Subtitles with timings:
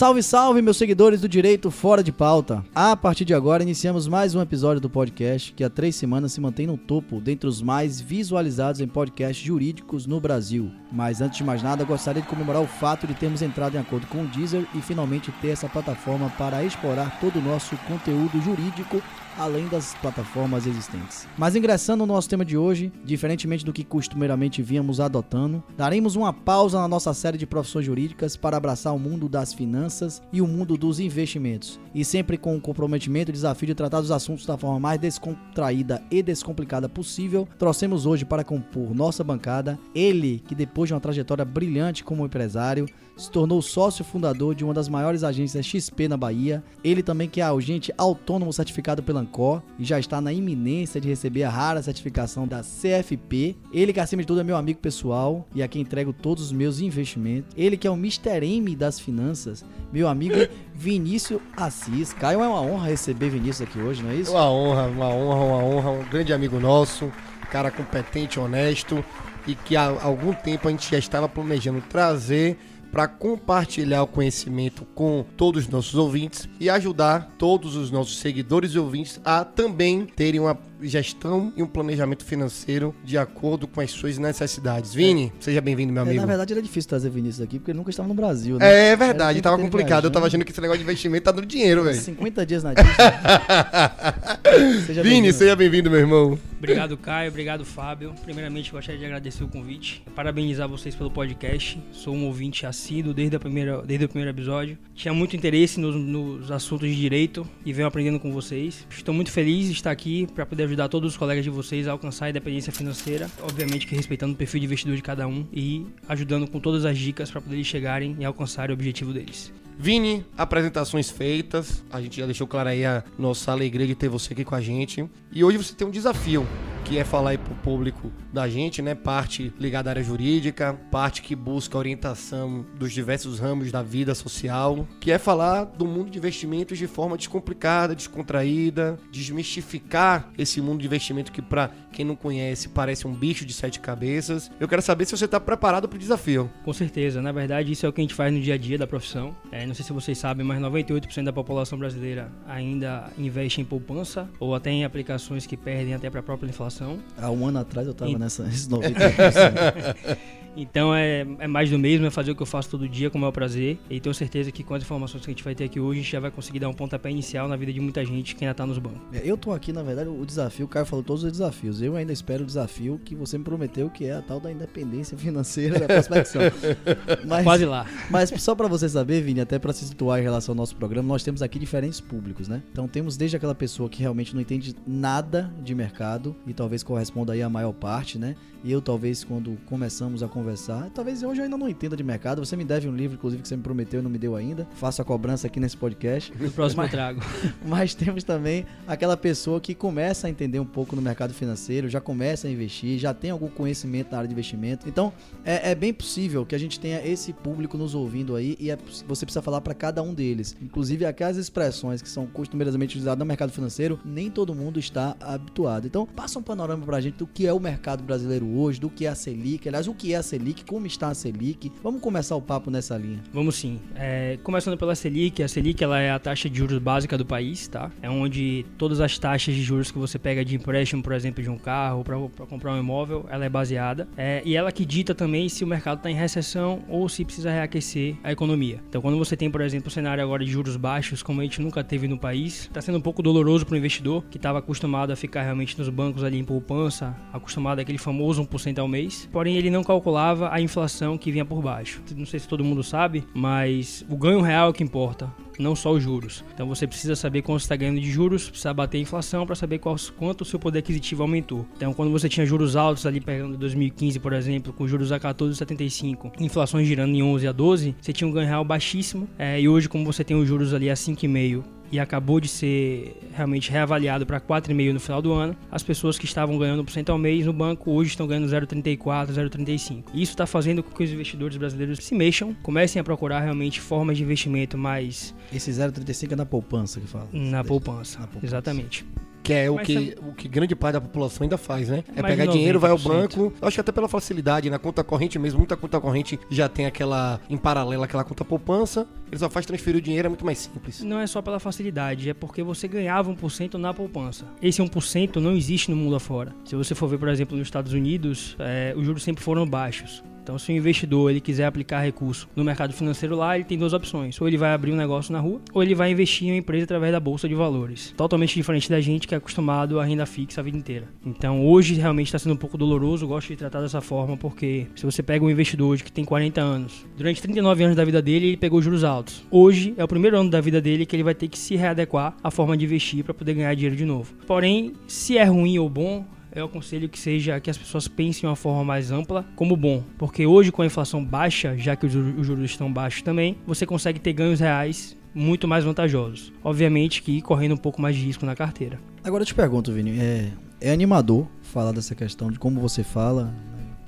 [0.00, 2.64] Salve, salve, meus seguidores do Direito Fora de Pauta.
[2.74, 6.40] A partir de agora, iniciamos mais um episódio do podcast que há três semanas se
[6.40, 10.70] mantém no topo dentre os mais visualizados em podcasts jurídicos no Brasil.
[10.90, 14.06] Mas antes de mais nada, gostaria de comemorar o fato de termos entrado em acordo
[14.06, 19.02] com o Deezer e finalmente ter essa plataforma para explorar todo o nosso conteúdo jurídico
[19.38, 21.26] além das plataformas existentes.
[21.36, 26.32] Mas ingressando no nosso tema de hoje, diferentemente do que costumeiramente víamos adotando, daremos uma
[26.32, 30.46] pausa na nossa série de profissões jurídicas para abraçar o mundo das finanças e o
[30.46, 34.56] mundo dos investimentos, e sempre com o comprometimento e desafio de tratar os assuntos da
[34.56, 40.88] forma mais descontraída e descomplicada possível, trouxemos hoje para compor nossa bancada ele que depois
[40.88, 42.86] de uma trajetória brilhante como empresário,
[43.20, 46.62] se tornou sócio fundador de uma das maiores agências XP na Bahia.
[46.82, 51.08] Ele também que é agente autônomo certificado pela Ancor e já está na iminência de
[51.08, 53.56] receber a rara certificação da CFP.
[53.72, 56.52] Ele que acima de tudo é meu amigo pessoal e a quem entrego todos os
[56.52, 57.50] meus investimentos.
[57.56, 58.44] Ele que é o Mr.
[58.44, 60.34] M das finanças, meu amigo
[60.74, 62.12] Vinícius Assis.
[62.12, 64.32] Caio, é uma honra receber Vinícius aqui hoje, não é isso?
[64.32, 65.90] Uma honra, uma honra, uma honra.
[65.90, 67.12] Um grande amigo nosso,
[67.50, 69.04] cara competente, honesto
[69.46, 72.58] e que há algum tempo a gente já estava planejando trazer
[72.90, 78.72] para compartilhar o conhecimento com todos os nossos ouvintes e ajudar todos os nossos seguidores
[78.72, 83.90] e ouvintes a também terem uma gestão e um planejamento financeiro de acordo com as
[83.90, 84.94] suas necessidades.
[84.94, 85.42] Vini, é.
[85.42, 86.18] seja bem-vindo, meu amigo.
[86.18, 88.90] É, na verdade, era difícil trazer Vinícius aqui, porque ele nunca estava no Brasil, né?
[88.90, 90.04] É verdade, tava complicado.
[90.04, 91.96] Eu tava achando que esse negócio de investimento tá dando dinheiro, velho.
[91.96, 92.92] 50 dias na Disney.
[94.86, 96.38] seja Vini, seja bem-vindo, meu irmão.
[96.58, 97.30] Obrigado, Caio.
[97.30, 98.14] Obrigado, Fábio.
[98.22, 100.02] Primeiramente, gostaria de agradecer o convite.
[100.14, 101.82] Parabenizar vocês pelo podcast.
[101.90, 104.76] Sou um ouvinte assíduo desde, a primeira, desde o primeiro episódio.
[104.94, 108.86] Tinha muito interesse nos, nos assuntos de direito e venho aprendendo com vocês.
[108.90, 111.92] Estou muito feliz de estar aqui para poder ajudar todos os colegas de vocês a
[111.92, 115.86] alcançar a independência financeira, obviamente que respeitando o perfil de investidor de cada um e
[116.08, 119.52] ajudando com todas as dicas para poder chegarem e alcançar o objetivo deles.
[119.78, 121.82] Vini, apresentações feitas.
[121.90, 124.60] A gente já deixou claro aí a nossa alegria de ter você aqui com a
[124.60, 125.08] gente.
[125.32, 126.46] E hoje você tem um desafio
[126.90, 128.96] que é falar aí pro público da gente, né?
[128.96, 134.88] Parte ligada à área jurídica, parte que busca orientação dos diversos ramos da vida social,
[134.98, 140.86] que é falar do mundo de investimentos de forma descomplicada, descontraída, desmistificar esse mundo de
[140.86, 144.50] investimento que para quem não conhece parece um bicho de sete cabeças.
[144.58, 146.50] Eu quero saber se você está preparado para o desafio.
[146.64, 148.76] Com certeza, na verdade isso é o que a gente faz no dia a dia
[148.76, 149.32] da profissão.
[149.52, 154.28] É, não sei se vocês sabem, mas 98% da população brasileira ainda investe em poupança
[154.40, 156.79] ou até em aplicações que perdem até para a própria inflação
[157.20, 160.16] Há um ano atrás eu estava nessa, nesses 90%.
[160.56, 163.18] Então é, é mais do mesmo, é fazer o que eu faço todo dia com
[163.18, 163.78] o maior prazer.
[163.88, 166.02] E tenho certeza que com as informações que a gente vai ter aqui hoje, a
[166.02, 168.52] gente já vai conseguir dar um pontapé inicial na vida de muita gente que ainda
[168.52, 169.00] está nos bancos.
[169.12, 171.80] É, eu tô aqui, na verdade, o desafio, o Caio falou todos os desafios.
[171.80, 175.16] Eu ainda espero o desafio que você me prometeu, que é a tal da independência
[175.16, 176.42] financeira da prospecção.
[177.26, 177.86] Mas, Quase lá.
[178.10, 181.08] Mas só para você saber, Vini, até para se situar em relação ao nosso programa,
[181.08, 182.62] nós temos aqui diferentes públicos, né?
[182.72, 187.32] Então temos desde aquela pessoa que realmente não entende nada de mercado e talvez corresponda
[187.32, 188.36] aí a maior parte, né?
[188.62, 192.44] E eu talvez quando começamos a conversar, talvez hoje eu ainda não entenda de mercado.
[192.44, 194.68] Você me deve um livro, inclusive, que você me prometeu e não me deu ainda.
[194.74, 196.32] Faço a cobrança aqui nesse podcast.
[196.38, 197.20] No próximo mas, eu trago.
[197.66, 202.00] Mas temos também aquela pessoa que começa a entender um pouco no mercado financeiro, já
[202.00, 204.88] começa a investir, já tem algum conhecimento na área de investimento.
[204.88, 205.12] Então,
[205.44, 208.78] é, é bem possível que a gente tenha esse público nos ouvindo aí e é,
[209.08, 210.54] você precisa falar para cada um deles.
[210.60, 215.86] Inclusive, aquelas expressões que são costumeiramente utilizadas no mercado financeiro, nem todo mundo está habituado.
[215.86, 218.90] Então, passa um panorama para a gente do que é o mercado brasileiro hoje, do
[218.90, 221.70] que é a Selic, aliás, o que é a Selic, como está a Selic.
[221.80, 223.20] Vamos começar o papo nessa linha.
[223.32, 223.78] Vamos sim.
[223.94, 227.68] É, começando pela Selic, a Selic ela é a taxa de juros básica do país,
[227.68, 227.92] tá?
[228.02, 231.48] É onde todas as taxas de juros que você pega de empréstimo, por exemplo, de
[231.48, 234.08] um carro para comprar um imóvel, ela é baseada.
[234.16, 237.52] É, e ela que dita também se o mercado está em recessão ou se precisa
[237.52, 238.82] reaquecer a economia.
[238.88, 241.62] Então, quando você tem, por exemplo, o cenário agora de juros baixos, como a gente
[241.62, 245.12] nunca teve no país, está sendo um pouco doloroso para o investidor que estava acostumado
[245.12, 249.28] a ficar realmente nos bancos ali em poupança, acostumado àquele famoso 1% ao mês.
[249.32, 252.02] Porém, ele não calculava a inflação que vinha por baixo.
[252.16, 255.76] Não sei se todo mundo sabe, mas o ganho real é o que importa não
[255.76, 256.42] só os juros.
[256.54, 259.78] Então você precisa saber quanto está ganhando de juros, precisa bater a inflação para saber
[259.78, 261.66] qual, quanto o seu poder aquisitivo aumentou.
[261.76, 266.32] Então quando você tinha juros altos ali pegando 2015, por exemplo, com juros a 14,75,
[266.40, 269.28] inflações girando em 11 a 12, você tinha um ganho real baixíssimo.
[269.38, 273.16] É, e hoje como você tem os juros ali a 5,5 e acabou de ser
[273.34, 277.10] realmente reavaliado para 4,5 no final do ano, as pessoas que estavam ganhando por cento
[277.10, 280.04] ao mês no banco hoje estão ganhando 0,34, 0,35.
[280.14, 284.16] Isso está fazendo com que os investidores brasileiros se mexam, comecem a procurar realmente formas
[284.16, 285.34] de investimento mais.
[285.52, 287.28] Esse 0,35 é na poupança que fala?
[287.32, 289.04] Na poupança, na poupança, exatamente
[289.42, 292.04] Que é o Mas que, o que grande parte da população ainda faz, né?
[292.14, 293.08] É Mais pegar dinheiro, vai ao 90%.
[293.08, 293.52] banco.
[293.60, 296.86] Eu acho que até pela facilidade, na conta corrente mesmo, muita conta corrente já tem
[296.86, 299.06] aquela, em paralelo, aquela conta poupança.
[299.30, 301.02] Ele só faz transferir o dinheiro, é muito mais simples.
[301.02, 304.44] Não é só pela facilidade, é porque você ganhava 1% na poupança.
[304.60, 306.54] Esse 1% não existe no mundo afora.
[306.64, 310.22] Se você for ver, por exemplo, nos Estados Unidos, é, os juros sempre foram baixos.
[310.50, 313.92] Então, se o investidor ele quiser aplicar recurso no mercado financeiro lá, ele tem duas
[313.92, 314.40] opções.
[314.40, 316.82] Ou ele vai abrir um negócio na rua, ou ele vai investir em uma empresa
[316.86, 318.12] através da bolsa de valores.
[318.16, 321.06] Totalmente diferente da gente que é acostumado a renda fixa a vida inteira.
[321.24, 323.28] Então, hoje realmente está sendo um pouco doloroso.
[323.28, 326.60] Gosto de tratar dessa forma porque se você pega um investidor hoje que tem 40
[326.60, 329.44] anos, durante 39 anos da vida dele, ele pegou juros altos.
[329.52, 332.34] Hoje é o primeiro ano da vida dele que ele vai ter que se readequar
[332.42, 334.34] à forma de investir para poder ganhar dinheiro de novo.
[334.48, 336.24] Porém, se é ruim ou bom,
[336.54, 340.02] eu aconselho que seja que as pessoas pensem de uma forma mais ampla como bom,
[340.18, 343.56] porque hoje com a inflação baixa, já que os ju- os juros estão baixos também,
[343.66, 346.52] você consegue ter ganhos reais muito mais vantajosos.
[346.64, 348.98] Obviamente que correndo um pouco mais de risco na carteira.
[349.22, 350.50] Agora eu te pergunto, Vini, é,
[350.80, 353.54] é animador falar dessa questão de como você fala?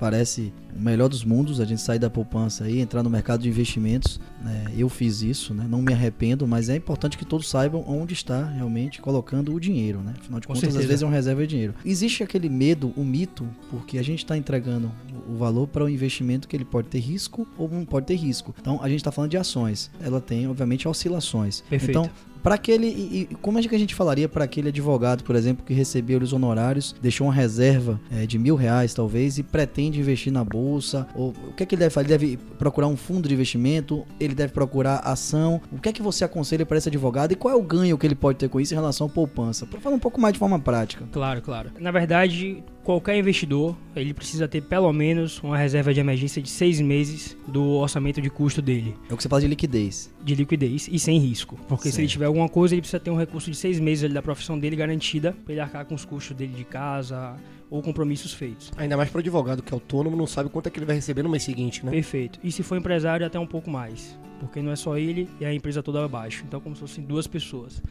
[0.03, 3.47] Parece o melhor dos mundos, a gente sair da poupança e entrar no mercado de
[3.47, 4.19] investimentos.
[4.41, 4.65] né?
[4.75, 5.65] Eu fiz isso, né?
[5.65, 10.01] não me arrependo, mas é importante que todos saibam onde está realmente colocando o dinheiro,
[10.01, 10.13] né?
[10.19, 10.87] Afinal de Com contas, às certeza.
[10.89, 11.73] vezes é uma reserva de dinheiro.
[11.85, 14.91] Existe aquele medo, o mito, porque a gente está entregando
[15.25, 18.53] o valor para um investimento que ele pode ter risco ou não pode ter risco.
[18.59, 19.89] Então, a gente está falando de ações.
[20.01, 21.61] Ela tem, obviamente, oscilações.
[21.69, 21.91] Perfeito.
[21.91, 22.09] Então,
[22.43, 22.87] para aquele.
[22.87, 26.19] E, e como é que a gente falaria para aquele advogado, por exemplo, que recebeu
[26.19, 31.07] os honorários, deixou uma reserva eh, de mil reais, talvez, e pretende investir na bolsa?
[31.15, 32.03] Ou o que é que ele deve fazer?
[32.03, 34.05] Ele deve procurar um fundo de investimento?
[34.19, 35.61] Ele deve procurar ação?
[35.71, 37.31] O que é que você aconselha para esse advogado?
[37.31, 39.65] E qual é o ganho que ele pode ter com isso em relação à poupança?
[39.65, 41.05] Para falar um pouco mais de forma prática.
[41.11, 41.71] Claro, claro.
[41.79, 46.81] Na verdade, qualquer investidor ele precisa ter pelo menos uma reserva de emergência de seis
[46.81, 48.95] meses do orçamento de custo dele.
[49.09, 50.13] É o que você fala de liquidez.
[50.23, 51.57] de liquidez e sem risco.
[51.67, 52.11] Porque se ele Certo.
[52.11, 54.75] tiver alguma coisa, ele precisa ter um recurso de seis meses ali da profissão dele
[54.75, 57.35] garantida para ele arcar com os custos dele de casa
[57.69, 58.71] ou compromissos feitos.
[58.77, 60.95] Ainda mais para o advogado que é autônomo, não sabe quanto é que ele vai
[60.95, 61.91] receber no mês seguinte, né?
[61.91, 62.39] Perfeito.
[62.43, 64.17] E se for empresário, até um pouco mais.
[64.39, 66.43] Porque não é só ele e a empresa toda abaixo.
[66.47, 67.81] Então, como se fossem duas pessoas.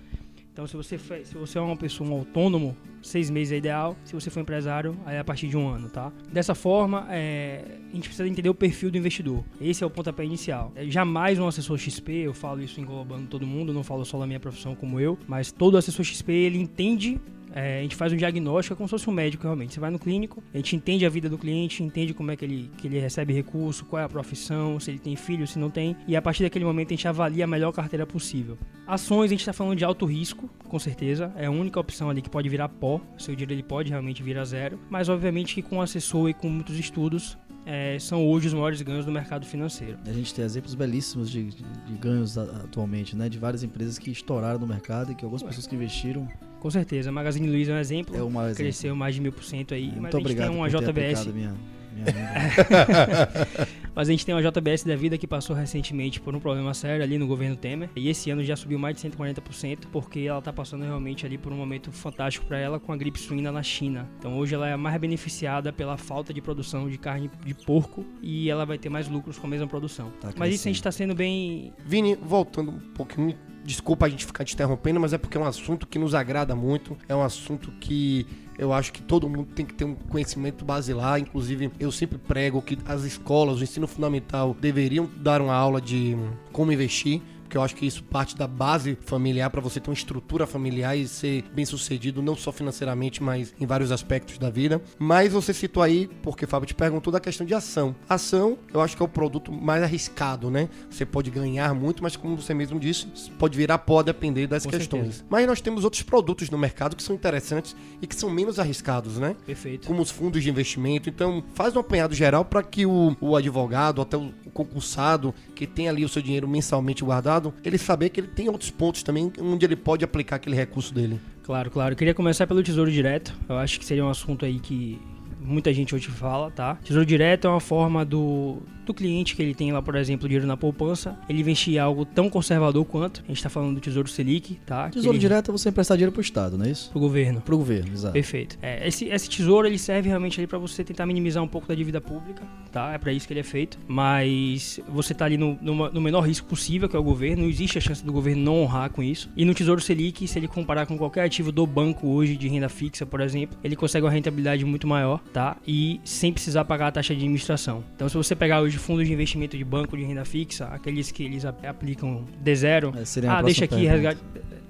[0.52, 3.96] Então, se você, se você é uma pessoa, um autônomo, seis meses é ideal.
[4.04, 6.12] Se você for empresário, aí é a partir de um ano, tá?
[6.30, 9.42] Dessa forma, é, a gente precisa entender o perfil do investidor.
[9.58, 10.70] Esse é o pontapé inicial.
[10.74, 14.26] É, jamais um assessor XP, eu falo isso englobando todo mundo, não falo só da
[14.26, 17.18] minha profissão como eu, mas todo assessor XP, ele entende
[17.54, 19.74] é, a gente faz um diagnóstico, é como se fosse um médico realmente.
[19.74, 22.44] Você vai no clínico, a gente entende a vida do cliente, entende como é que
[22.44, 25.70] ele, que ele recebe recurso, qual é a profissão, se ele tem filho, se não
[25.70, 25.96] tem.
[26.08, 28.56] E a partir daquele momento a gente avalia a melhor carteira possível.
[28.86, 31.32] Ações, a gente está falando de alto risco, com certeza.
[31.36, 33.00] É a única opção ali que pode virar pó.
[33.18, 34.78] Seu dinheiro ele pode realmente virar zero.
[34.90, 39.04] Mas obviamente que com assessor e com muitos estudos, é, são hoje os maiores ganhos
[39.06, 39.96] do mercado financeiro.
[40.04, 43.28] A gente tem exemplos belíssimos de, de- de ganhos a- atualmente, né?
[43.28, 46.26] De várias empresas que estouraram no mercado e que algumas pessoas que investiram
[46.62, 47.08] Com certeza.
[47.08, 48.14] A Magazine Luiza é um exemplo.
[48.14, 48.62] é maior exemplo.
[48.62, 49.86] Cresceu mais de mil por cento aí.
[49.86, 51.26] Muito mas a gente obrigado tem uma JBS.
[51.26, 51.54] minha,
[51.92, 52.06] minha.
[53.94, 57.02] Mas a gente tem uma JBS da vida que passou recentemente por um problema sério
[57.02, 57.90] ali no governo Temer.
[57.96, 61.52] E esse ano já subiu mais de 140%, porque ela tá passando realmente ali por
[61.52, 64.08] um momento fantástico para ela com a gripe suína na China.
[64.18, 68.06] Então hoje ela é a mais beneficiada pela falta de produção de carne de porco
[68.22, 70.10] e ela vai ter mais lucros com a mesma produção.
[70.20, 71.74] Tá Mas isso a gente tá sendo bem.
[71.84, 75.46] Vini, voltando um pouquinho, desculpa a gente ficar te interrompendo, mas é porque é um
[75.46, 78.26] assunto que nos agrada muito, é um assunto que
[78.58, 82.60] eu acho que todo mundo tem que ter um conhecimento basilar, inclusive eu sempre prego
[82.60, 86.16] que as escolas, o ensino fundamental deveriam dar uma aula de
[86.52, 89.94] como investir, porque eu acho que isso parte da base familiar para você ter uma
[89.94, 94.80] estrutura familiar e ser bem sucedido, não só financeiramente, mas em vários aspectos da vida.
[94.98, 97.94] Mas você citou aí, porque Fábio te perguntou da questão de ação.
[98.08, 100.70] Ação, eu acho que é o produto mais arriscado, né?
[100.88, 103.06] Você pode ganhar muito, mas como você mesmo disse,
[103.38, 105.02] pode virar pó depender das Com questões.
[105.02, 105.24] certeza.
[105.28, 109.18] Mas nós temos outros produtos no mercado que são interessantes e que são menos arriscados,
[109.18, 109.36] né?
[109.44, 109.86] Perfeito.
[109.88, 111.10] como os fundos de investimento.
[111.10, 115.66] Então, faz um apanhado geral para que o, o advogado, até o, o concursado, que
[115.66, 119.32] tem ali o seu dinheiro mensalmente guardado, ele saber que ele tem outros pontos também
[119.40, 121.18] onde ele pode aplicar aquele recurso dele.
[121.42, 121.92] Claro, claro.
[121.92, 123.34] Eu queria começar pelo Tesouro Direto.
[123.48, 125.00] Eu acho que seria um assunto aí que
[125.40, 126.76] muita gente hoje fala, tá?
[126.76, 130.46] Tesouro Direto é uma forma do, do cliente que ele tem lá, por exemplo, dinheiro
[130.46, 133.22] na poupança, ele investir em algo tão conservador quanto.
[133.24, 134.88] A gente tá falando do Tesouro Selic, tá?
[134.90, 136.90] Tesouro ele- direto é você emprestar dinheiro pro Estado, não é isso?
[136.90, 137.40] Pro governo.
[137.40, 138.12] Pro governo, exato.
[138.12, 138.58] Perfeito.
[138.62, 141.74] É, esse, esse tesouro ele serve realmente ali para você tentar minimizar um pouco da
[141.74, 142.92] dívida pública, tá?
[142.92, 143.78] É para isso que ele é feito.
[143.86, 147.42] Mas você tá ali no, numa- no menor risco possível, que é o governo.
[147.42, 149.30] Não existe a chance do governo não honrar com isso.
[149.36, 152.68] E no Tesouro Selic, se ele comparar com qualquer ativo do banco hoje de renda
[152.68, 155.56] fixa, por exemplo, ele consegue uma rentabilidade muito maior, tá?
[155.66, 157.84] E sem precisar pagar a taxa de administração.
[157.94, 161.22] Então, se você pegar hoje fundos de investimento de banco de renda fixa, aqueles que
[161.24, 164.20] eles ap- aplicam D0, É, seria a ah, deixa aqui resgate.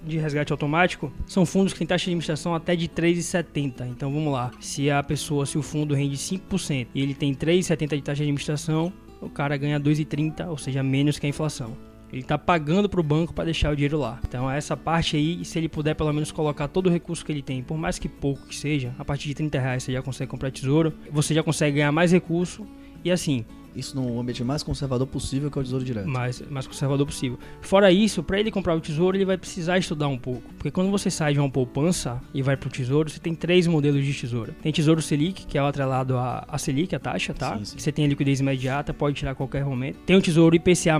[0.07, 3.87] de resgate automático são fundos que têm taxa de administração até de 3,70.
[3.89, 4.51] Então vamos lá.
[4.61, 8.23] Se a pessoa, se o fundo rende 5% e ele tem 3,70 de taxa de
[8.23, 11.77] administração, o cara ganha 2,30, ou seja, menos que a inflação.
[12.13, 14.21] Ele está pagando para o banco para deixar o dinheiro lá.
[14.29, 17.41] Então essa parte aí, se ele puder pelo menos colocar todo o recurso que ele
[17.41, 20.31] tem, por mais que pouco que seja, a partir de 30 reais você já consegue
[20.31, 22.67] comprar tesouro, você já consegue ganhar mais recurso
[23.03, 26.09] e assim, Isso no ambiente mais conservador possível, que é o Tesouro Direto.
[26.09, 27.39] mais, mais conservador possível.
[27.61, 30.43] Fora isso, para ele comprar o tesouro, ele vai precisar estudar um pouco.
[30.55, 34.05] Porque quando você sai de uma poupança e vai pro tesouro, você tem três modelos
[34.05, 34.55] de tesouro.
[34.63, 37.59] Tem tesouro Selic, que é o atrelado à, à Selic, a taxa, tá?
[37.59, 37.79] Sim, sim.
[37.79, 39.99] Você tem a liquidez imediata, pode tirar a qualquer momento.
[40.05, 40.99] Tem o tesouro IPCA+,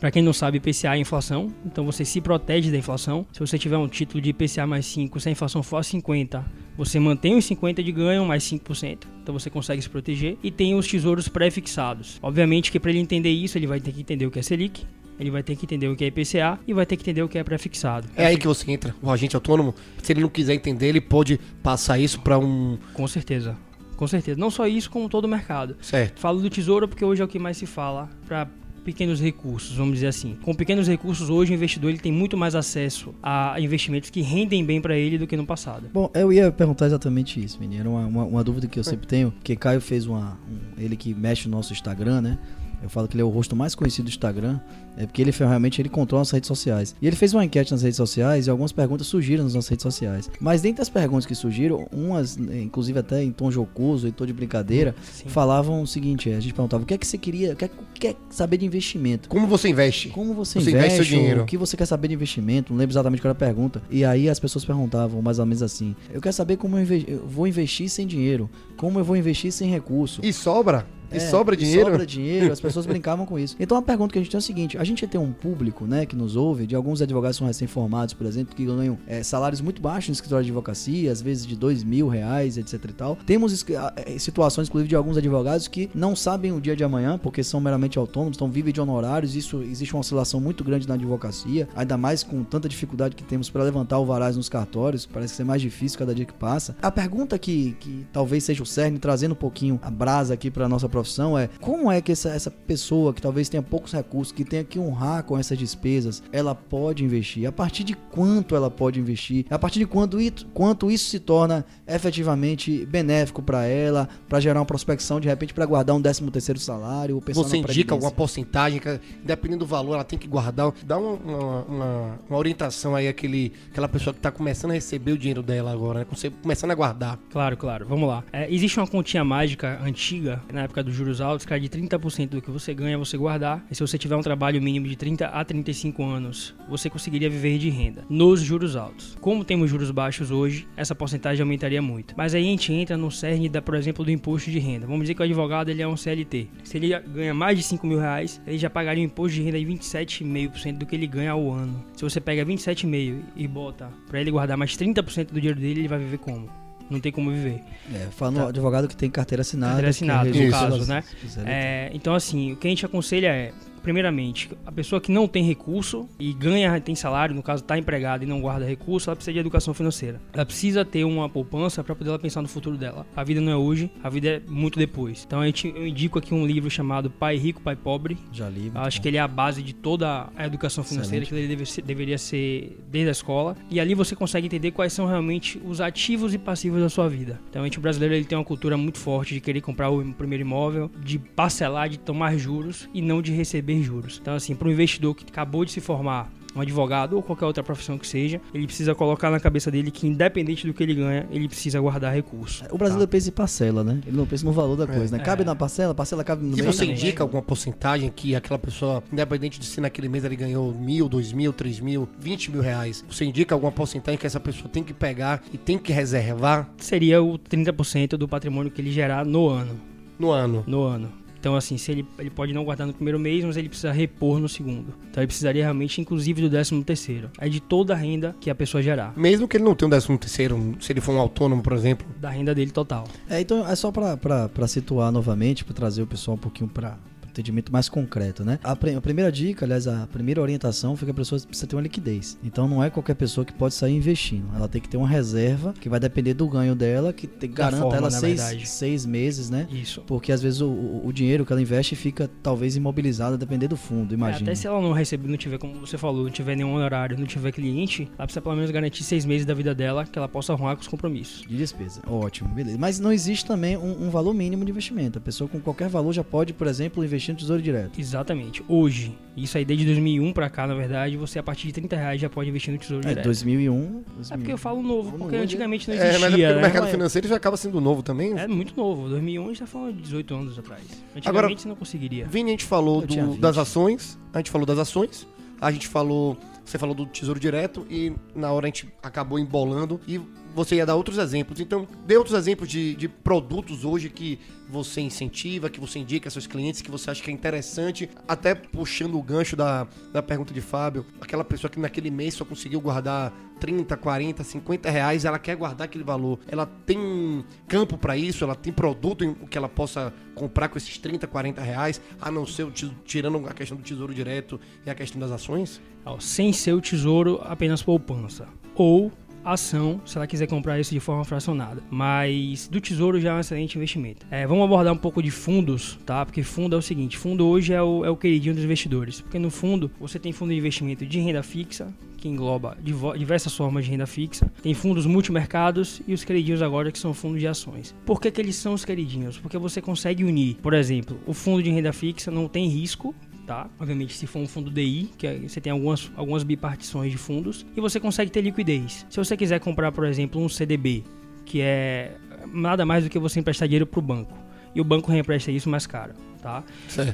[0.00, 3.24] Pra quem não sabe, IPCA é inflação, então você se protege da inflação.
[3.32, 6.44] Se você tiver um título de IPCA mais 5, se a inflação for a 50,
[6.76, 10.36] você mantém os 50 de ganho mais 5%, então você consegue se proteger.
[10.42, 12.18] E tem os tesouros pré-fixados.
[12.22, 14.84] Obviamente que para ele entender isso, ele vai ter que entender o que é Selic,
[15.18, 17.28] ele vai ter que entender o que é IPCA e vai ter que entender o
[17.28, 18.08] que é pré-fixado.
[18.16, 19.74] É aí que você entra, o agente autônomo.
[20.02, 22.78] Se ele não quiser entender, ele pode passar isso para um.
[22.92, 23.56] Com certeza.
[23.96, 24.38] Com certeza.
[24.38, 25.76] Não só isso, como todo o mercado.
[25.80, 26.20] Certo.
[26.20, 28.48] Falo do tesouro porque hoje é o que mais se fala para
[28.84, 30.36] pequenos recursos, vamos dizer assim.
[30.42, 34.64] Com pequenos recursos, hoje o investidor ele tem muito mais acesso a investimentos que rendem
[34.64, 35.88] bem para ele do que no passado.
[35.92, 37.80] Bom, eu ia perguntar exatamente isso, menino.
[37.80, 40.38] Era uma, uma, uma dúvida que eu sempre tenho, porque Caio fez uma.
[40.48, 42.38] um- ele que mexe no nosso Instagram, né?
[42.82, 44.60] Eu falo que ele é o rosto mais conhecido do Instagram,
[44.96, 46.94] é porque ele realmente ele controla as redes sociais.
[47.00, 49.82] E ele fez uma enquete nas redes sociais e algumas perguntas surgiram nas nossas redes
[49.82, 50.30] sociais.
[50.40, 54.24] Mas dentre as perguntas que surgiram, umas, eh, inclusive até em tom jocoso, em tom
[54.26, 55.28] de brincadeira, Sim.
[55.28, 57.64] falavam o seguinte: eh, a gente perguntava o que é que você queria, o que
[57.64, 59.28] é, o que é saber de investimento.
[59.28, 60.08] Como você investe?
[60.10, 61.42] Como você, Você investe, investe seu dinheiro.
[61.42, 63.82] o que você quer saber de investimento, não lembro exatamente qual era a pergunta.
[63.90, 67.04] E aí as pessoas perguntavam mais ou menos assim: eu quero saber como eu, inve-
[67.08, 70.20] eu vou investir sem dinheiro, como eu vou investir sem recurso.
[70.22, 70.86] E sobra?
[71.12, 71.90] E É, sobra dinheiro?
[71.90, 73.54] Sobra dinheiro, as pessoas brincavam com isso.
[73.60, 75.86] Então a pergunta que a gente tem é o seguinte: a gente tem um público,
[75.86, 79.22] né, que nos ouve, de alguns advogados que são recém-formados, por exemplo, que ganham é,
[79.22, 82.92] salários muito baixos no escritório de advocacia, às vezes de dois mil reais, etc e
[82.92, 83.16] tal.
[83.26, 86.84] Temos es- a- é, situações, inclusive, de alguns advogados que não sabem o dia de
[86.84, 89.34] amanhã, porque são meramente autônomos, então vivem de honorários.
[89.34, 93.48] Isso existe uma oscilação muito grande na advocacia, ainda mais com tanta dificuldade que temos
[93.50, 96.76] para levantar alvarás nos cartórios, parece ser mais difícil cada dia que passa.
[96.82, 100.68] A pergunta que, que talvez seja o cerne, trazendo um pouquinho a brasa aqui para
[100.68, 104.44] nossa profissão, é como é que essa, essa pessoa que talvez tenha poucos recursos, que
[104.44, 107.46] tenha que honrar com essas despesas, ela pode investir?
[107.46, 109.46] A partir de quanto ela pode investir?
[109.50, 111.64] A partir de quanto, it- quanto isso se torna
[112.08, 116.60] efetivamente benéfico para ela, para gerar uma prospecção, de repente, para guardar um 13 terceiro
[116.60, 120.72] salário, Você indica alguma porcentagem, que, dependendo do valor, ela tem que guardar.
[120.84, 125.12] Dá uma, uma, uma- uma orientação aí àquele, àquela pessoa que está começando a receber
[125.12, 126.06] o dinheiro dela agora, né?
[126.10, 127.18] Você começando a guardar.
[127.30, 127.86] Claro, claro.
[127.88, 128.22] Vamos lá.
[128.32, 132.28] É, existe uma continha mágica antiga, na época dos juros altos, que era de 30%
[132.30, 133.64] do que você ganha, você guardar.
[133.70, 137.58] E se você tiver um trabalho mínimo de 30 a 35 anos, você conseguiria viver
[137.58, 139.16] de renda nos juros altos.
[139.20, 142.14] Como temos juros baixos hoje, essa porcentagem aumentaria muito.
[142.16, 144.86] Mas aí a gente entra no cerne, da, por exemplo, do imposto de renda.
[144.86, 146.48] Vamos dizer que o advogado ele é um CLT.
[146.64, 149.58] Se ele ganha mais de 5 mil reais, ele já pagaria um imposto de renda
[149.58, 151.84] de 27,5% do que ele ganha ao ano.
[151.94, 155.88] Se você pega 27,5% e bota para ele guardar mais 30% do dinheiro dele, ele
[155.88, 156.48] vai viver como?
[156.90, 157.60] Não tem como viver.
[157.94, 158.48] É, falando Tá.
[158.48, 159.72] advogado que tem carteira assinada.
[159.82, 161.02] Carteira assinada, no caso, né?
[161.46, 163.52] É, então, assim, o que a gente aconselha é,
[163.84, 168.24] primeiramente, a pessoa que não tem recurso e ganha, tem salário, no caso está empregada
[168.24, 170.20] e não guarda recurso, ela precisa de educação financeira.
[170.32, 173.06] Ela precisa ter uma poupança para poder pensar no futuro dela.
[173.14, 175.22] A vida não é hoje, a vida é muito depois.
[175.26, 178.16] Então, eu indico aqui um livro chamado Pai Rico, Pai Pobre.
[178.32, 178.72] Já li.
[178.74, 179.02] Acho bom.
[179.02, 182.16] que ele é a base de toda a educação financeira, que ele deve ser- deveria
[182.18, 183.56] ser desde a escola.
[183.70, 187.38] E ali você consegue entender quais são realmente os ativos e passivos da sua vida.
[187.50, 190.02] Então, a gente, o brasileiro ele tem uma cultura muito forte de querer comprar o
[190.14, 194.18] primeiro imóvel, de parcelar, de tomar juros e não de receber juros.
[194.20, 197.62] Então, assim, para um investidor que acabou de se formar, um advogado ou qualquer outra
[197.62, 201.26] profissão que seja, ele precisa colocar na cabeça dele que, independente do que ele ganha,
[201.30, 202.64] ele precisa guardar recurso.
[202.70, 204.00] O brasileiro pensa em parcela, né?
[204.06, 205.22] Ele não pensa no valor da coisa, né?
[205.22, 205.24] É.
[205.24, 209.02] Cabe na parcela, a parcela cabe no E você indica alguma porcentagem que aquela pessoa,
[209.12, 213.04] independente de se naquele mês ele ganhou mil, dois mil, três mil, vinte mil reais,
[213.08, 217.22] você indica alguma porcentagem que essa pessoa tem que pegar e tem que reservar Seria
[217.22, 219.80] o 30% do patrimônio que ele gerar no ano.
[220.18, 220.64] no ano?
[220.66, 221.23] no ano.
[221.44, 224.38] Então, assim, se ele, ele pode não guardar no primeiro mês, mas ele precisa repor
[224.38, 224.94] no segundo.
[225.10, 227.30] Então, ele precisaria realmente, inclusive, do décimo terceiro.
[227.38, 229.12] É de toda a renda que a pessoa gerar.
[229.14, 232.06] Mesmo que ele não tenha um décimo terceiro, se ele for um autônomo, por exemplo.
[232.18, 233.04] Da renda dele total.
[233.28, 236.96] É, então é só pra situar novamente, pra trazer o pessoal um pouquinho pra,
[237.34, 238.58] entendimento mais concreto, né?
[238.62, 241.82] A, a, primeira dica, aliás, a primeira orientação foi que a pessoa precisa ter uma
[241.82, 242.38] liquidez.
[242.42, 244.46] Então não é qualquer pessoa que pode sair investindo.
[244.54, 247.82] Ela tem que ter uma reserva que vai depender do ganho dela, que te, garanta
[247.82, 249.66] forma, ela seis, seis meses, né?
[249.70, 250.02] Isso.
[250.06, 253.76] Porque às vezes o, o, dinheiro que ela investe fica talvez imobilizado a depender do
[253.76, 254.40] fundo, imagina.
[254.40, 257.18] É, até se ela não receber, não tiver, como você falou, não tiver nenhum horário,
[257.18, 260.28] não tiver cliente, ela precisa pelo menos garantir seis meses da vida dela que ela
[260.28, 261.46] possa arrumar com os compromissos.
[261.46, 262.00] De despesa.
[262.06, 262.78] Ótimo, beleza.
[262.78, 265.18] Mas não existe também um, um valor mínimo de investimento.
[265.18, 267.98] A pessoa com qualquer valor já pode, por exemplo, investir no Tesouro Direto.
[268.00, 268.62] Exatamente.
[268.68, 272.20] Hoje, isso aí desde 2001 para cá, na verdade, você a partir de 30 reais
[272.20, 273.24] já pode investir no Tesouro é, Direto.
[273.24, 274.34] 2001, 2001.
[274.34, 276.16] É porque eu falo novo, porque antigamente não existia.
[276.16, 276.56] É, mas é né?
[276.56, 278.38] o mercado financeiro já acaba sendo novo também.
[278.38, 279.08] É muito novo.
[279.08, 280.82] 2001 a gente tá falando de 18 anos atrás.
[281.16, 282.26] Antigamente Agora, você não conseguiria.
[282.26, 285.26] Vini, a gente falou do, das ações, a gente falou das ações,
[285.60, 290.00] a gente falou, você falou do Tesouro Direto e na hora a gente acabou embolando
[290.06, 290.20] e
[290.54, 291.60] você ia dar outros exemplos.
[291.60, 296.32] Então, dê outros exemplos de, de produtos hoje que você incentiva, que você indica aos
[296.32, 298.08] seus clientes, que você acha que é interessante.
[298.26, 302.44] Até puxando o gancho da, da pergunta de Fábio, aquela pessoa que naquele mês só
[302.44, 306.38] conseguiu guardar 30, 40, 50 reais, ela quer guardar aquele valor.
[306.48, 311.26] Ela tem campo para isso, ela tem produto que ela possa comprar com esses 30,
[311.26, 312.70] 40 reais, a não ser
[313.04, 315.80] tirando a questão do tesouro direto e a questão das ações?
[316.20, 318.46] Sem ser o tesouro, apenas poupança.
[318.74, 319.12] Ou
[319.44, 321.82] ação, se ela quiser comprar isso de forma fracionada.
[321.90, 324.26] Mas do tesouro já é um excelente investimento.
[324.30, 326.24] É, vamos abordar um pouco de fundos, tá?
[326.24, 329.20] Porque fundo é o seguinte: fundo hoje é o, é o queridinho dos investidores.
[329.20, 331.92] Porque no fundo você tem fundo de investimento de renda fixa,
[332.24, 332.74] que engloba
[333.18, 334.50] diversas formas de renda fixa.
[334.62, 337.94] Tem fundos multimercados e os queridinhos agora que são fundos de ações.
[338.06, 339.36] Por que, que eles são os queridinhos?
[339.36, 343.14] Porque você consegue unir, por exemplo, o fundo de renda fixa não tem risco,
[343.46, 343.68] tá?
[343.78, 347.64] Obviamente, se for um fundo DI, que é, você tem algumas, algumas bipartições de fundos,
[347.76, 349.06] e você consegue ter liquidez.
[349.08, 351.04] Se você quiser comprar, por exemplo, um CDB,
[351.44, 352.16] que é
[352.52, 354.36] nada mais do que você emprestar dinheiro para o banco,
[354.74, 356.62] e o banco reempresta isso mais caro tá?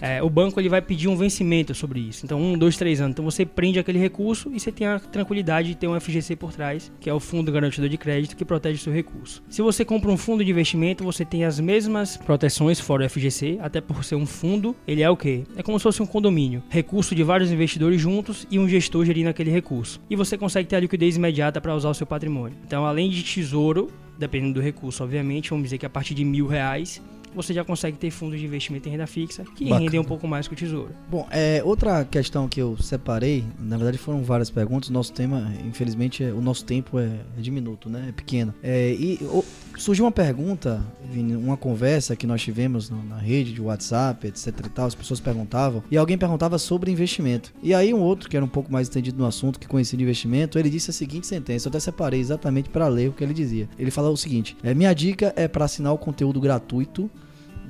[0.02, 2.24] É, o banco ele vai pedir um vencimento sobre isso.
[2.24, 3.12] Então, um, dois, três anos.
[3.12, 6.52] Então, você prende aquele recurso e você tem a tranquilidade de ter um FGC por
[6.52, 9.42] trás, que é o Fundo Garantidor de Crédito, que protege o seu recurso.
[9.48, 13.58] Se você compra um fundo de investimento, você tem as mesmas proteções fora o FGC,
[13.60, 15.44] até por ser um fundo, ele é o quê?
[15.56, 16.62] É como se fosse um condomínio.
[16.68, 20.00] Recurso de vários investidores juntos e um gestor gerindo aquele recurso.
[20.10, 22.56] E você consegue ter a liquidez imediata para usar o seu patrimônio.
[22.66, 26.46] Então, além de tesouro, dependendo do recurso, obviamente, vamos dizer que a partir de mil
[26.46, 27.00] reais,
[27.34, 29.80] você já consegue ter fundos de investimento em renda fixa que Bacana.
[29.80, 30.90] rendem um pouco mais que o tesouro.
[31.10, 36.24] Bom, é, outra questão que eu separei, na verdade foram várias perguntas, nosso tema, infelizmente,
[36.24, 38.06] é, o nosso tempo é, é diminuto, né?
[38.08, 38.54] É pequeno.
[38.62, 39.44] É, e o,
[39.78, 44.68] surgiu uma pergunta, uma conversa que nós tivemos na, na rede de WhatsApp, etc e
[44.68, 47.52] tal, as pessoas perguntavam, e alguém perguntava sobre investimento.
[47.62, 50.02] E aí um outro, que era um pouco mais entendido no assunto, que conhecia de
[50.04, 53.34] investimento, ele disse a seguinte sentença, eu até separei exatamente para ler o que ele
[53.34, 53.68] dizia.
[53.78, 57.10] Ele falou o seguinte, é, minha dica é para assinar o conteúdo gratuito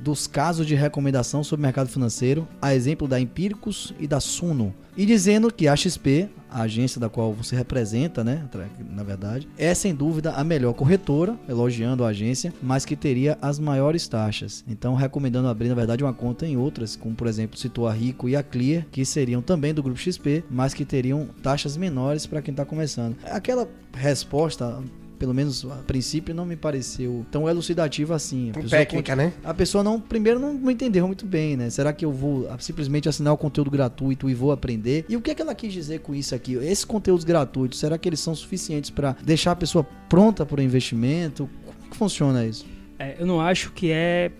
[0.02, 4.74] dos casos de recomendação sobre o mercado financeiro, a exemplo da Empíricos e da Suno,
[4.96, 8.48] e dizendo que a XP, a agência da qual você representa, né,
[8.90, 13.58] na verdade, é sem dúvida a melhor corretora, elogiando a agência, mas que teria as
[13.58, 14.64] maiores taxas.
[14.68, 18.28] Então, recomendando abrir, na verdade, uma conta em outras, como por exemplo, citou a Rico
[18.28, 22.42] e a Clear, que seriam também do grupo XP, mas que teriam taxas menores para
[22.42, 23.16] quem está começando.
[23.24, 24.82] Aquela resposta
[25.20, 28.52] pelo menos a princípio, não me pareceu tão elucidativo assim.
[28.56, 29.34] A técnica, né?
[29.44, 31.68] A pessoa não, primeiro não, não entendeu muito bem, né?
[31.68, 35.04] Será que eu vou simplesmente assinar o conteúdo gratuito e vou aprender?
[35.10, 36.54] E o que é que ela quis dizer com isso aqui?
[36.54, 40.62] Esses conteúdos gratuitos, será que eles são suficientes para deixar a pessoa pronta para o
[40.62, 41.50] investimento?
[41.66, 42.64] Como que funciona isso?
[42.98, 44.32] É, eu não acho que é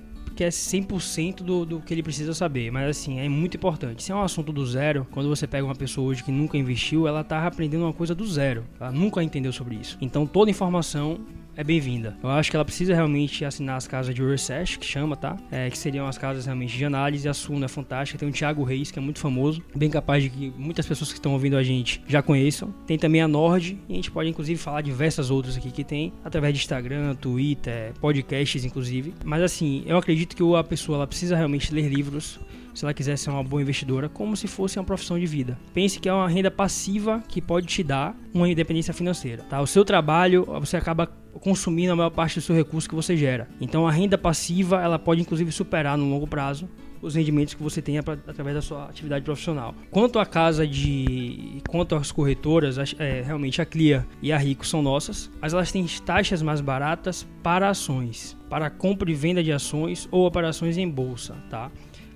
[0.45, 4.03] é 100% do, do que ele precisa saber, mas assim, é muito importante.
[4.03, 7.07] Se é um assunto do zero, quando você pega uma pessoa hoje que nunca investiu,
[7.07, 8.65] ela tá aprendendo uma coisa do zero.
[8.79, 9.97] Ela nunca entendeu sobre isso.
[10.01, 11.21] Então toda informação
[11.61, 12.17] é bem-vinda.
[12.23, 15.37] Eu acho que ela precisa realmente assinar as casas de Research, que chama, tá?
[15.51, 17.29] É, que seriam as casas realmente de análise.
[17.29, 18.19] A Suno é fantástica.
[18.19, 21.19] Tem o Thiago Reis, que é muito famoso, bem capaz de que muitas pessoas que
[21.19, 22.73] estão ouvindo a gente já conheçam.
[22.87, 26.15] Tem também a Nord, e a gente pode inclusive falar diversas outras aqui que tem,
[26.25, 29.13] através de Instagram, Twitter, podcasts, inclusive.
[29.23, 32.41] Mas assim, eu acredito que a pessoa ela precisa realmente ler livros
[32.75, 35.59] se ela quiser ser uma boa investidora, como se fosse uma profissão de vida.
[35.73, 39.43] Pense que é uma renda passiva que pode te dar uma independência financeira.
[39.45, 39.61] Tá?
[39.61, 41.07] O seu trabalho, você acaba
[41.41, 43.49] consumindo a maior parte do seu recurso que você gera.
[43.61, 46.69] Então a renda passiva, ela pode inclusive superar no longo prazo
[47.03, 49.75] os rendimentos que você tenha pra, através da sua atividade profissional.
[49.91, 51.63] Quanto à casa de.
[51.69, 55.87] Quanto às corretoras, é, realmente a Clia e a Rico são nossas, mas elas têm
[56.05, 61.35] taxas mais baratas para ações, para compra e venda de ações ou operações em bolsa,
[61.49, 61.71] tá?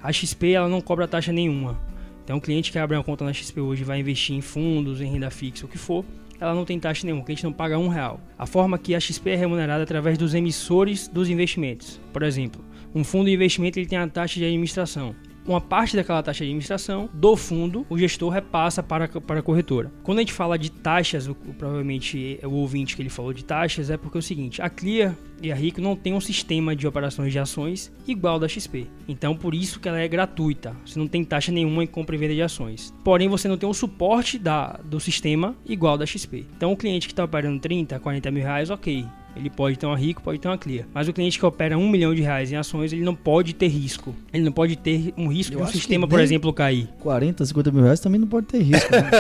[0.04, 1.80] A XP ela não cobra taxa nenhuma.
[2.22, 5.10] Então, o cliente que abre uma conta na XP hoje vai investir em fundos, em
[5.10, 6.04] renda fixa, o que for,
[6.38, 8.20] ela não tem taxa nenhuma, o cliente não paga um real.
[8.38, 11.98] A forma que a XP é remunerada é através dos emissores dos investimentos.
[12.12, 12.62] Por exemplo,
[12.94, 15.16] um fundo de investimento ele tem a taxa de administração.
[15.46, 19.90] uma parte daquela taxa de administração do fundo, o gestor repassa para, para a corretora.
[20.02, 23.88] Quando a gente fala de taxas, o, provavelmente o ouvinte que ele falou de taxas
[23.88, 26.86] é porque é o seguinte, a Clear e a Rico não tem um sistema de
[26.86, 28.86] operações de ações igual da XP.
[29.06, 30.74] Então, por isso que ela é gratuita.
[30.86, 32.94] Você não tem taxa nenhuma em compra e venda de ações.
[33.04, 36.46] Porém, você não tem o suporte da, do sistema igual da XP.
[36.56, 39.04] Então, o cliente que está operando 30, 40 mil reais, ok.
[39.36, 40.86] Ele pode ter uma rico, pode ter uma clear.
[40.94, 43.66] Mas o cliente que opera um milhão de reais em ações, ele não pode ter
[43.66, 44.14] risco.
[44.32, 46.88] Ele não pode ter um risco de um sistema, por exemplo, cair.
[47.00, 48.90] 40, 50 mil reais também não pode ter risco.
[48.92, 49.10] Né?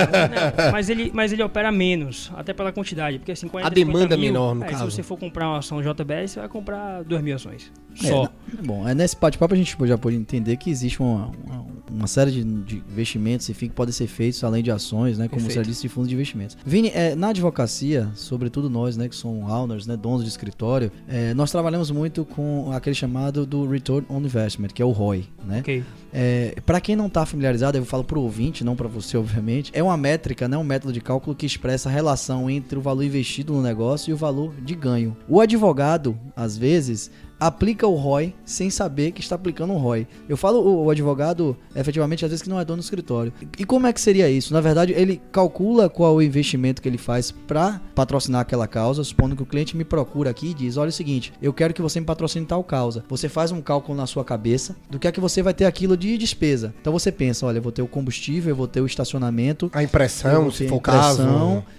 [0.56, 3.18] não, mas, ele, mas ele opera menos, até pela quantidade.
[3.18, 4.90] Porque assim, 40, A demanda é menor, no é, caso.
[4.90, 5.82] Se você for comprar uma ação
[6.14, 7.72] JBS, você vai comprar 2 mil ações.
[8.02, 8.24] É, Só.
[8.24, 11.63] É, bom, é nesse bate-papo a gente já pode entender que existe uma, uma,
[11.94, 15.28] uma série de, de, investimentos enfim, que podem ser feitos além de ações, né?
[15.28, 15.54] Como Perfeito.
[15.54, 16.56] serviço de fundos de investimentos.
[16.64, 21.32] Vini, é, na advocacia, sobretudo nós, né, que somos owners, né, donos de escritório, é,
[21.34, 25.60] nós trabalhamos muito com aquele chamado do Return on Investment, que é o ROI, né?
[25.60, 25.84] Okay.
[26.12, 29.70] É, para quem não está familiarizado, eu falo para o ouvinte, não para você, obviamente,
[29.74, 33.02] é uma métrica, né, um método de cálculo que expressa a relação entre o valor
[33.02, 35.16] investido no negócio e o valor de ganho.
[35.28, 40.06] O advogado, às vezes, aplica o ROI sem saber que está aplicando o ROI.
[40.28, 43.32] Eu falo o, o, advogado, efetivamente, às vezes que não é dono do escritório.
[43.58, 44.52] E como é que seria isso?
[44.52, 49.04] Na verdade, ele calcula qual é o investimento que ele faz para patrocinar aquela causa,
[49.04, 51.74] supondo que o cliente me procura aqui e diz: olha é o seguinte, eu quero
[51.74, 53.04] que você me patrocine tal causa.
[53.08, 55.96] Você faz um cálculo na sua cabeça do que é que você vai ter aquilo
[55.96, 56.74] de despesa.
[56.80, 59.82] Então você pensa: olha, eu vou ter o combustível, eu vou ter o estacionamento, a
[59.82, 61.22] impressão, se for caso.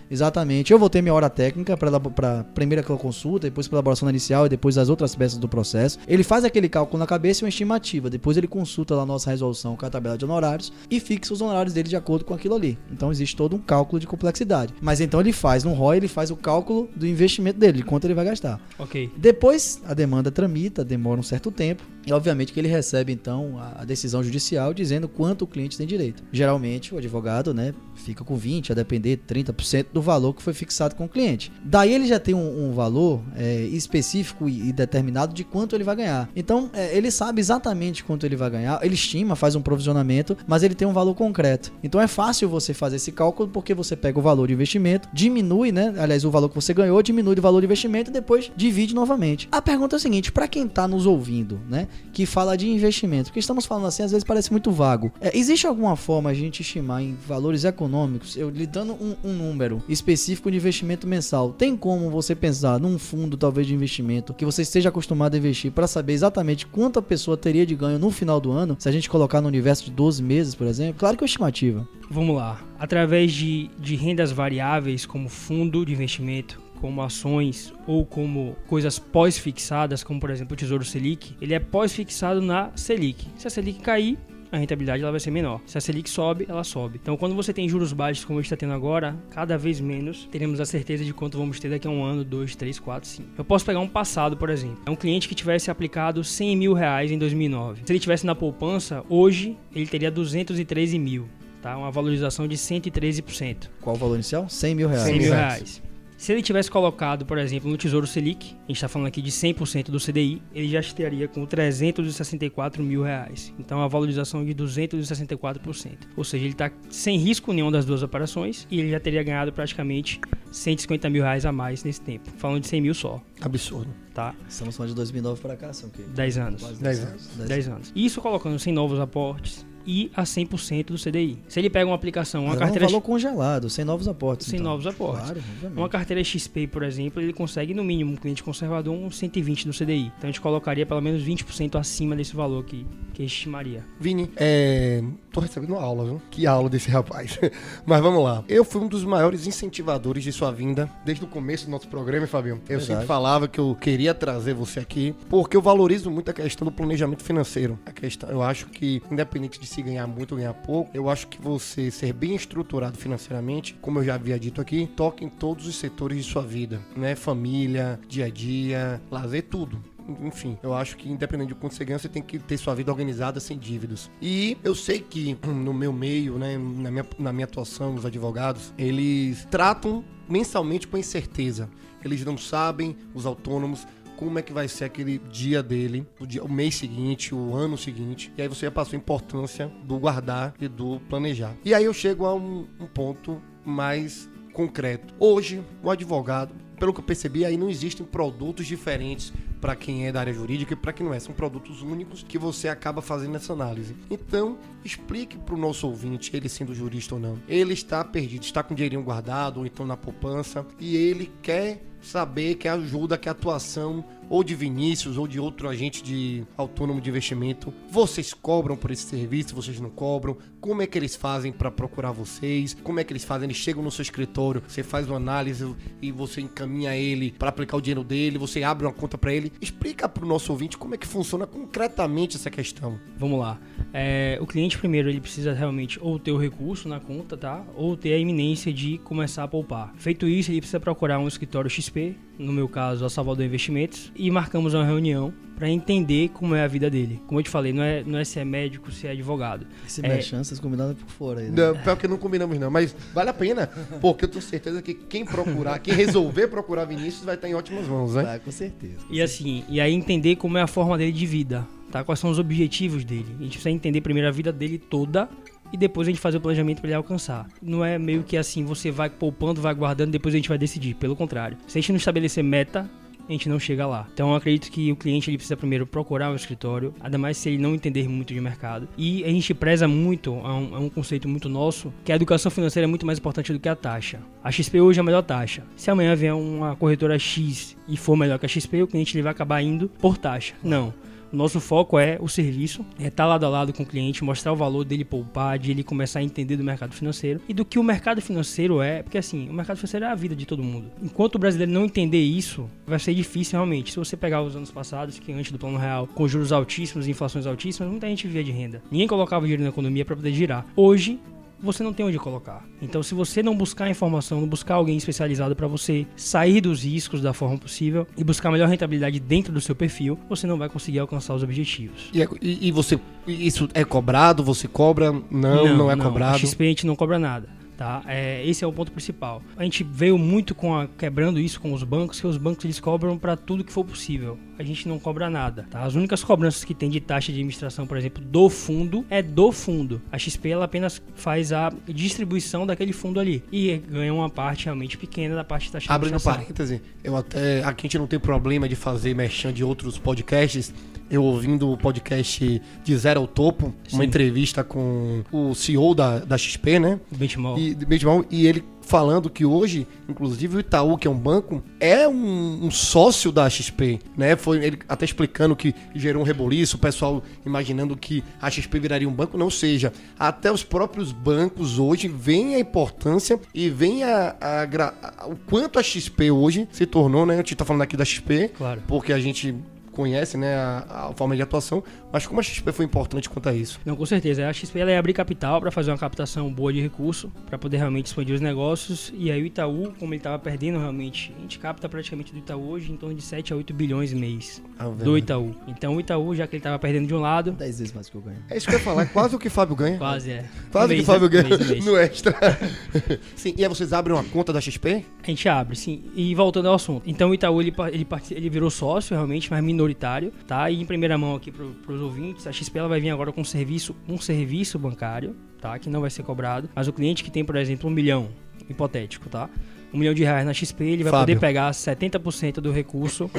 [0.10, 0.72] Exatamente.
[0.72, 4.50] Eu vou ter minha hora técnica para primeira aquela consulta, depois para elaboração inicial e
[4.50, 5.99] depois as outras peças do processo.
[6.08, 8.10] Ele faz aquele cálculo na cabeça e uma estimativa.
[8.10, 11.41] Depois ele consulta lá a nossa resolução com a tabela de honorários e fixa os
[11.41, 12.77] honorários dele de acordo com aquilo ali.
[12.91, 14.73] Então existe todo um cálculo de complexidade.
[14.81, 18.05] Mas então ele faz no ROI, ele faz o cálculo do investimento dele, de quanto
[18.05, 18.60] ele vai gastar.
[18.77, 19.10] Ok.
[19.17, 21.84] Depois a demanda tramita, demora um certo tempo.
[22.05, 26.23] E obviamente que ele recebe então a decisão judicial dizendo quanto o cliente tem direito.
[26.31, 30.95] Geralmente o advogado, né, fica com 20, a depender 30% do valor que foi fixado
[30.95, 31.51] com o cliente.
[31.63, 35.84] Daí ele já tem um, um valor é, específico e, e, determinado de quanto ele
[35.84, 36.30] vai ganhar.
[36.36, 40.63] Então é, ele sabe exatamente quanto ele vai ganhar, ele estima, faz um provisionamento, mas
[40.63, 41.71] ele tem um valor concreto.
[41.84, 45.71] Então é fácil você fazer esse cálculo porque você pega o valor de investimento, diminui,
[45.71, 45.93] né?
[45.98, 49.48] Aliás, o valor que você ganhou, diminui o valor de investimento e depois divide novamente.
[49.52, 53.30] A pergunta é a seguinte: para quem está nos ouvindo, né, que fala de investimento,
[53.30, 55.12] porque estamos falando assim, às vezes parece muito vago.
[55.19, 59.34] É, existe alguma forma a gente estimar em valores econômicos, eu lhe dando um, um
[59.34, 61.52] número específico de investimento mensal?
[61.52, 65.72] Tem como você pensar num fundo talvez de investimento que você esteja acostumado a investir
[65.72, 68.92] para saber exatamente quanto a pessoa teria de ganho no final do ano, se a
[68.92, 71.00] gente colocar no universo de 12 meses, por exemplo?
[71.00, 71.88] Claro que é uma estimativa.
[72.10, 72.62] Vamos lá.
[72.78, 80.04] Através de, de rendas variáveis, como fundo de investimento, como ações ou como coisas pós-fixadas,
[80.04, 83.28] como por exemplo o Tesouro Selic, ele é pós-fixado na Selic.
[83.38, 84.20] Se a Selic cair,
[84.56, 85.62] a rentabilidade ela vai ser menor.
[85.65, 87.00] Se a Selic sobe, ela sobe.
[87.02, 90.28] Então, quando você tem juros baixos como a gente está tendo agora, cada vez menos
[90.32, 93.30] teremos a certeza de quanto vamos ter daqui a um ano, dois, três, quatro, cinco.
[93.38, 94.80] Eu posso pegar um passado, por exemplo.
[94.86, 97.82] É um cliente que tivesse aplicado 100 mil reais em 2009.
[97.86, 101.28] Se ele tivesse na poupança, hoje ele teria 213 mil.
[101.62, 101.78] Tá?
[101.78, 103.70] Uma valorização de 113%.
[103.82, 104.48] Qual o valor inicial?
[104.48, 105.04] 100 mil reais.
[105.04, 105.82] 100 mil reais.
[106.17, 109.32] Se ele tivesse colocado, por exemplo, no Tesouro Selic, a gente está falando aqui de
[109.32, 113.54] 100% do CDI, ele já estaria com 364 mil reais.
[113.60, 115.97] Então, a valorização de 264%.
[116.15, 119.51] Ou seja, ele está sem risco nenhum das duas operações e ele já teria ganhado
[119.51, 122.30] praticamente 150 mil reais a mais nesse tempo.
[122.38, 123.21] Falando de 100 mil só.
[123.41, 123.93] Absurdo.
[124.13, 124.34] Tá?
[124.47, 126.01] Estamos falando de 2009 para cá, são o quê?
[126.15, 126.80] 10 anos.
[126.80, 127.28] 10 anos.
[127.36, 127.93] 10 anos.
[127.93, 131.39] Isso colocando sem novos aportes, e a 100% do CDI.
[131.48, 132.86] Se ele pega uma aplicação, uma Mas carteira...
[132.86, 134.48] um valor congelado, sem novos aportes.
[134.48, 134.71] Sem então.
[134.71, 135.32] novos aportes.
[135.32, 135.41] Claro,
[135.76, 139.74] uma carteira XP, por exemplo, ele consegue, no mínimo, um cliente conservador, um 120 do
[139.74, 140.12] CDI.
[140.17, 143.86] Então a gente colocaria pelo menos 20% acima desse valor que, que estimaria.
[144.00, 145.04] Vini, é...
[145.32, 146.21] tô recebendo aula, viu?
[146.32, 147.39] Que aula desse rapaz.
[147.86, 148.43] Mas vamos lá.
[148.48, 152.28] Eu fui um dos maiores incentivadores de sua vinda desde o começo do nosso programa,
[152.28, 152.56] Fabinho.
[152.56, 152.86] Eu Verdade.
[152.86, 156.71] sempre falava que eu queria trazer você aqui, porque eu valorizo muito a questão do
[156.71, 157.78] planejamento financeiro.
[157.86, 161.28] A questão, eu acho que, independente de se ganhar muito ou ganhar pouco, eu acho
[161.28, 165.68] que você ser bem estruturado financeiramente, como eu já havia dito aqui, toca em todos
[165.68, 167.14] os setores de sua vida, né?
[167.14, 169.82] Família, dia a dia, lazer, tudo
[170.22, 172.92] enfim, eu acho que independente de quanto você ganha, você tem que ter sua vida
[172.92, 174.12] organizada sem dívidas.
[174.22, 178.72] E eu sei que no meu meio, né, na minha, na minha atuação, os advogados,
[178.78, 181.68] eles tratam mensalmente com incerteza.
[182.04, 186.43] Eles não sabem, os autônomos, como é que vai ser aquele dia dele, o, dia,
[186.43, 188.32] o mês seguinte, o ano seguinte.
[188.38, 191.56] E aí você já passou a importância do guardar e do planejar.
[191.63, 195.13] E aí eu chego a um, um ponto mais concreto.
[195.19, 200.12] Hoje, o advogado, pelo que eu percebi, aí não existem produtos diferentes para quem é
[200.12, 201.20] da área jurídica e para quem não é.
[201.20, 203.96] São produtos únicos que você acaba fazendo essa análise.
[204.10, 207.39] Então, explique para o nosso ouvinte, ele sendo jurista ou não.
[207.48, 212.56] Ele está perdido, está com dinheirinho guardado ou então na poupança e ele quer saber
[212.56, 217.74] que ajuda, que atuação ou de Vinícius ou de outro agente de autônomo de investimento,
[217.90, 220.38] vocês cobram por esse serviço, vocês não cobram?
[220.60, 222.76] Como é que eles fazem para procurar vocês?
[222.84, 223.46] Como é que eles fazem?
[223.46, 227.78] Eles chegam no seu escritório, você faz uma análise e você encaminha ele para aplicar
[227.78, 229.52] o dinheiro dele, você abre uma conta para ele.
[229.62, 233.00] Explica para o nosso ouvinte como é que funciona concretamente essa questão.
[233.18, 233.60] Vamos lá.
[233.94, 237.64] É, o cliente primeiro ele precisa realmente ou ter o recurso na conta, tá?
[237.76, 239.94] Ou ter a iminência de começar a poupar.
[239.98, 244.30] Feito isso, ele precisa procurar um escritório XP, no meu caso a Salvador Investimentos, e
[244.30, 247.21] marcamos uma reunião para entender como é a vida dele.
[247.28, 249.65] Como eu te falei, não é, não é se é médico, se é advogado.
[249.88, 250.17] Esse É.
[250.17, 250.21] é...
[250.21, 251.54] chances combinadas por fora aí, né?
[251.56, 253.67] Não, pior que não combinamos não, mas vale a pena,
[254.02, 257.88] porque eu tenho certeza que quem procurar, quem resolver procurar Vinícius vai estar em ótimas
[257.88, 258.24] mãos, né?
[258.24, 259.06] Tá, com certeza.
[259.10, 262.04] E assim, e aí entender como é a forma dele de vida, tá?
[262.04, 263.28] Quais são os objetivos dele.
[263.39, 265.30] A gente precisa entender primeiro a vida dele toda
[265.76, 267.48] e depois a gente fazer o planejamento para ele alcançar.
[267.62, 270.96] Não é meio que assim, você vai poupando, vai guardando, depois a gente vai decidir.
[270.96, 271.58] Pelo contrário.
[271.68, 272.90] Se a gente não estabelecer meta,
[273.28, 274.08] a gente não chega lá.
[274.14, 277.50] Então eu acredito que o cliente ele precisa primeiro procurar um escritório, ainda mais se
[277.50, 278.88] ele não entender muito de mercado.
[278.98, 282.50] E a gente preza muito, é um, é um conceito muito nosso, que a educação
[282.50, 284.20] financeira é muito mais importante do que a taxa.
[284.42, 285.64] A XP hoje é a melhor taxa.
[285.76, 289.24] Se amanhã vier uma corretora X e for melhor que a XP, o cliente ele
[289.24, 290.54] vai acabar indo por taxa.
[290.64, 290.94] Não.
[291.36, 294.56] Nosso foco é o serviço, é estar lado a lado com o cliente, mostrar o
[294.56, 297.84] valor dele poupar, de ele começar a entender do mercado financeiro e do que o
[297.84, 300.89] mercado financeiro é, porque assim, o mercado financeiro é a vida de todo mundo.
[301.04, 303.91] Enquanto o brasileiro não entender isso, vai ser difícil realmente.
[303.91, 307.12] Se você pegar os anos passados, que antes do plano real, com juros altíssimos e
[307.12, 308.82] inflações altíssimas, muita gente vivia de renda.
[308.89, 310.65] Ninguém colocava dinheiro na economia para poder girar.
[310.74, 311.19] Hoje,
[311.62, 312.63] você não tem onde colocar.
[312.82, 317.22] Então, se você não buscar informação, não buscar alguém especializado para você sair dos riscos
[317.22, 320.70] da forma possível e buscar a melhor rentabilidade dentro do seu perfil, você não vai
[320.70, 322.10] conseguir alcançar os objetivos.
[322.13, 324.44] E, é- e- e você, isso é cobrado?
[324.44, 325.12] Você cobra?
[325.32, 326.38] Não, não, é A cobrado.
[326.39, 327.50] XP a gente não cobra nada.
[327.78, 328.02] Tá?
[328.08, 329.41] É, esse é o ponto principal.
[329.58, 332.80] A gente veio muito com a, quebrando isso com os bancos, que os bancos eles
[332.80, 334.39] cobram para tudo que for possível.
[334.58, 335.65] A gente não cobra nada.
[335.70, 335.84] Tá?
[335.84, 339.52] As únicas cobranças que tem de taxa de administração, por exemplo, do fundo, é do
[339.52, 340.02] fundo.
[340.12, 344.98] A XP ela apenas faz a distribuição daquele fundo ali e ganha uma parte realmente
[344.98, 346.41] pequena da parte de taxa de Abrindo administração.
[346.41, 347.63] parêntese, eu até.
[347.63, 350.74] Aqui a gente não tem problema de fazer merchan de outros podcasts.
[351.08, 354.08] Eu ouvindo o podcast de Zero ao Topo, uma Sim.
[354.08, 357.00] entrevista com o CEO da, da XP, né?
[357.12, 357.60] Benchmark.
[357.60, 361.63] E, de Benchmark, e ele falando que hoje, inclusive o Itaú, que é um banco,
[361.80, 364.36] é um, um sócio da XP, né?
[364.36, 369.10] Foi ele até explicando que gerou um reboliço, o pessoal imaginando que a XP viraria
[369.10, 369.91] um banco, não seja.
[370.19, 375.80] Até os próprios bancos hoje veem a importância e veem a, a a- o quanto
[375.80, 377.34] a XP hoje se tornou, né?
[377.34, 378.82] A gente tá falando aqui da XP, Claro.
[378.88, 379.56] porque a gente
[379.91, 381.82] conhece, né, a, a forma de atuação,
[382.15, 383.78] mas como a XP foi importante quanto a isso.
[383.86, 384.47] Não, com certeza.
[384.47, 387.75] A XP ela é abrir capital para fazer uma captação boa de recurso, para poder
[387.75, 389.12] realmente expandir os negócios.
[389.17, 392.69] E aí o Itaú, como ele estava perdendo realmente, a gente capta praticamente do Itaú
[392.69, 395.17] hoje em torno de 7 a 8 bilhões mês Ah, do.
[395.17, 395.54] Itaú.
[395.67, 398.15] Então o Itaú, já que ele estava perdendo de um lado, 10 vezes mais que
[398.15, 398.38] eu ganho.
[398.49, 399.97] É isso que eu ia falar, é quase o que o Fábio ganha.
[399.97, 400.45] quase é.
[400.71, 401.41] Quase Um que o Fábio né?
[401.43, 401.86] ganha mês, mês.
[401.86, 402.34] no extra.
[403.36, 405.04] Sim, e aí vocês abrem uma conta da XP?
[405.21, 406.04] A gente abre, sim.
[406.15, 407.04] E voltando ao assunto.
[407.06, 410.69] Então o Itaú ele, ele, ele virou sócio realmente, mas minoritário, tá?
[410.69, 413.41] E em primeira mão aqui para os ouvintes, a XP ela vai vir agora com
[413.41, 415.78] um serviço, um serviço bancário, tá?
[415.78, 416.70] Que não vai ser cobrado.
[416.74, 418.30] Mas o cliente que tem, por exemplo, um milhão,
[418.70, 419.50] hipotético, tá?
[419.94, 421.36] Um milhão de reais na XP, ele vai Fábio.
[421.36, 423.30] poder pegar 70% do recurso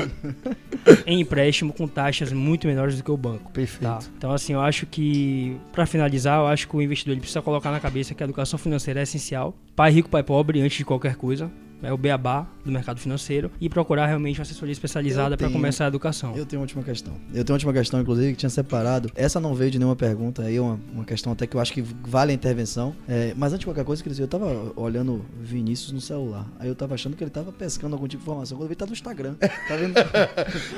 [1.07, 3.51] em empréstimo com taxas muito menores do que o banco.
[3.53, 3.83] Perfeito.
[3.83, 3.99] Tá.
[4.17, 7.71] Então, assim, eu acho que, pra finalizar, eu acho que o investidor ele precisa colocar
[7.71, 9.55] na cabeça que a educação financeira é essencial.
[9.75, 11.51] Pai rico, pai pobre, antes de qualquer coisa.
[11.83, 13.51] É o beabá do mercado financeiro.
[13.61, 16.35] E procurar realmente uma assessoria especializada para começar a educação.
[16.37, 17.15] Eu tenho uma última questão.
[17.33, 19.11] Eu tenho uma última questão, inclusive, que tinha separado.
[19.15, 21.73] Essa não veio de nenhuma pergunta aí, é uma, uma questão até que eu acho
[21.73, 22.95] que vale a intervenção.
[23.09, 26.47] É, mas antes de qualquer coisa, Cris, eu tava olhando Vinícius no celular.
[26.59, 28.57] Aí eu tava achando que ele tava pescando algum tipo de informação.
[28.57, 29.35] Quando eu vi, tá no Instagram.
[29.67, 29.95] Tá vendo?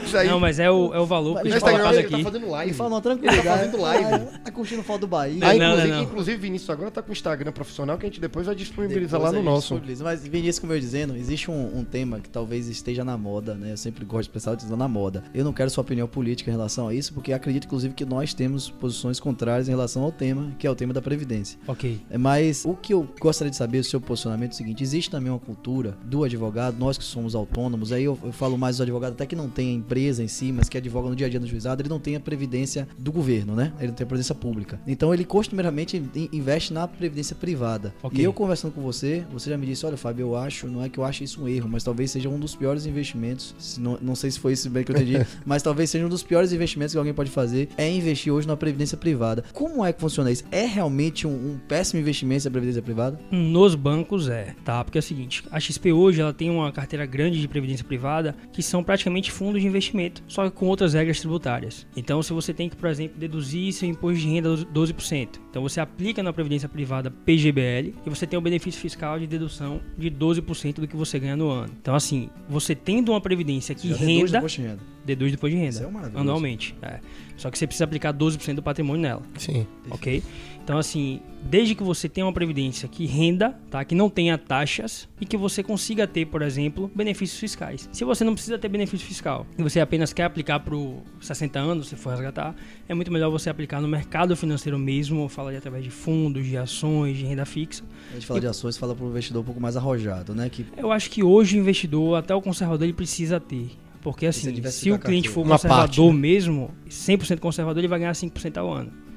[0.05, 0.29] Isso aí.
[0.29, 2.09] Não, mas é o, é o valor Mas que no a gente Instagram coloca ele
[2.09, 2.25] tá aqui.
[2.25, 2.71] fazendo live.
[2.71, 4.05] E fala uma Ele tá fazendo live.
[4.05, 5.41] Ah, tá curtindo foto do Bahia.
[5.45, 6.03] Ah, Não, não, inclusive, não.
[6.03, 9.35] inclusive, Vinícius agora tá com o Instagram profissional que a gente depois vai disponibilizar Depois
[9.35, 9.81] lá no nosso.
[10.03, 13.55] Mas, Vinícius, como eu ia dizendo, existe um, um tema que talvez esteja na moda,
[13.55, 13.73] né?
[13.73, 15.25] Eu sempre gosto de pensar utilizando na moda.
[15.35, 18.33] Eu não quero sua opinião política em relação a isso, porque acredito, inclusive, que nós
[18.35, 21.59] temos posições contrárias em relação ao tema, que é o tema da Previdência.
[21.67, 22.01] Ok.
[22.11, 25.11] É, Mas o que eu gostaria de saber, o seu posicionamento é o seguinte: existe
[25.11, 28.83] também uma cultura do advogado, nós que somos autônomos, aí eu, eu falo mais do
[28.83, 31.31] advogado até que não tem a empresa em si, mas que advoga no dia a
[31.31, 33.73] dia no juizado, ele não tem a previdência do governo, né?
[33.79, 34.81] Ele não tem a previdência pública.
[34.87, 37.95] Então ele costumeiramente in- investe na previdência privada.
[38.03, 38.19] Ok.
[38.21, 40.89] E eu conversando com você, você já me disse: olha, Fábio, eu acho, não é
[40.89, 43.55] que eu ache isso um erro, mas talvez seja um dos piores investimentos.
[43.59, 46.09] se Não, não sei se foi isso bem que eu entendi, mas talvez seja um
[46.09, 49.45] dos piores investimentos que alguém pode fazer é investir hoje na previdência privada.
[49.53, 50.45] Como é que funciona isso?
[50.53, 53.19] É realmente um, um péssimo investimento a previdência privada?
[53.33, 54.85] Nos bancos é, tá?
[54.85, 58.37] Porque é o seguinte, a XP hoje ela tem uma carteira grande de previdência privada
[58.53, 61.87] que são praticamente fundos de investimento, só que com outras regras tributárias.
[61.97, 65.81] Então, se você tem que, por exemplo, deduzir seu imposto de renda 12%, então você
[65.81, 70.68] aplica na previdência privada PGBL e você tem o benefício fiscal de dedução de 12%
[70.73, 71.73] do que você ganha no ano.
[71.81, 74.81] Então, assim, você tendo uma previdência que Já deduz renda, imposto de renda.
[75.05, 76.21] deduz depois de Isso renda, é maravilhoso.
[76.23, 76.75] anualmente.
[76.83, 77.01] é.
[77.37, 79.65] Só que você precisa aplicar 12% do patrimônio nela Sim.
[79.91, 80.23] ok?
[80.69, 83.83] Então, assim, desde que você tenha uma previdência que renda, tá?
[83.83, 87.89] Que não tenha taxas e que você consiga ter, por exemplo, benefícios fiscais.
[87.91, 90.77] Se você não precisa ter benefício fiscal e você apenas quer aplicar para
[91.23, 92.55] 60 anos, se for resgatar,
[92.87, 96.45] é muito melhor você aplicar no mercado financeiro mesmo, ou falar de através de fundos,
[96.45, 97.83] de ações, de renda fixa.
[98.11, 100.51] A gente fala de ações, fala para o investidor um pouco mais arrojado, né?
[100.51, 103.71] Que Eu acho que hoje o investidor, até o conservador, ele precisa ter.
[104.03, 106.13] Porque assim, se o cliente for conservador parte, né?
[106.13, 109.08] mesmo, 100% conservador, ele vai ganhar 5% ao ano.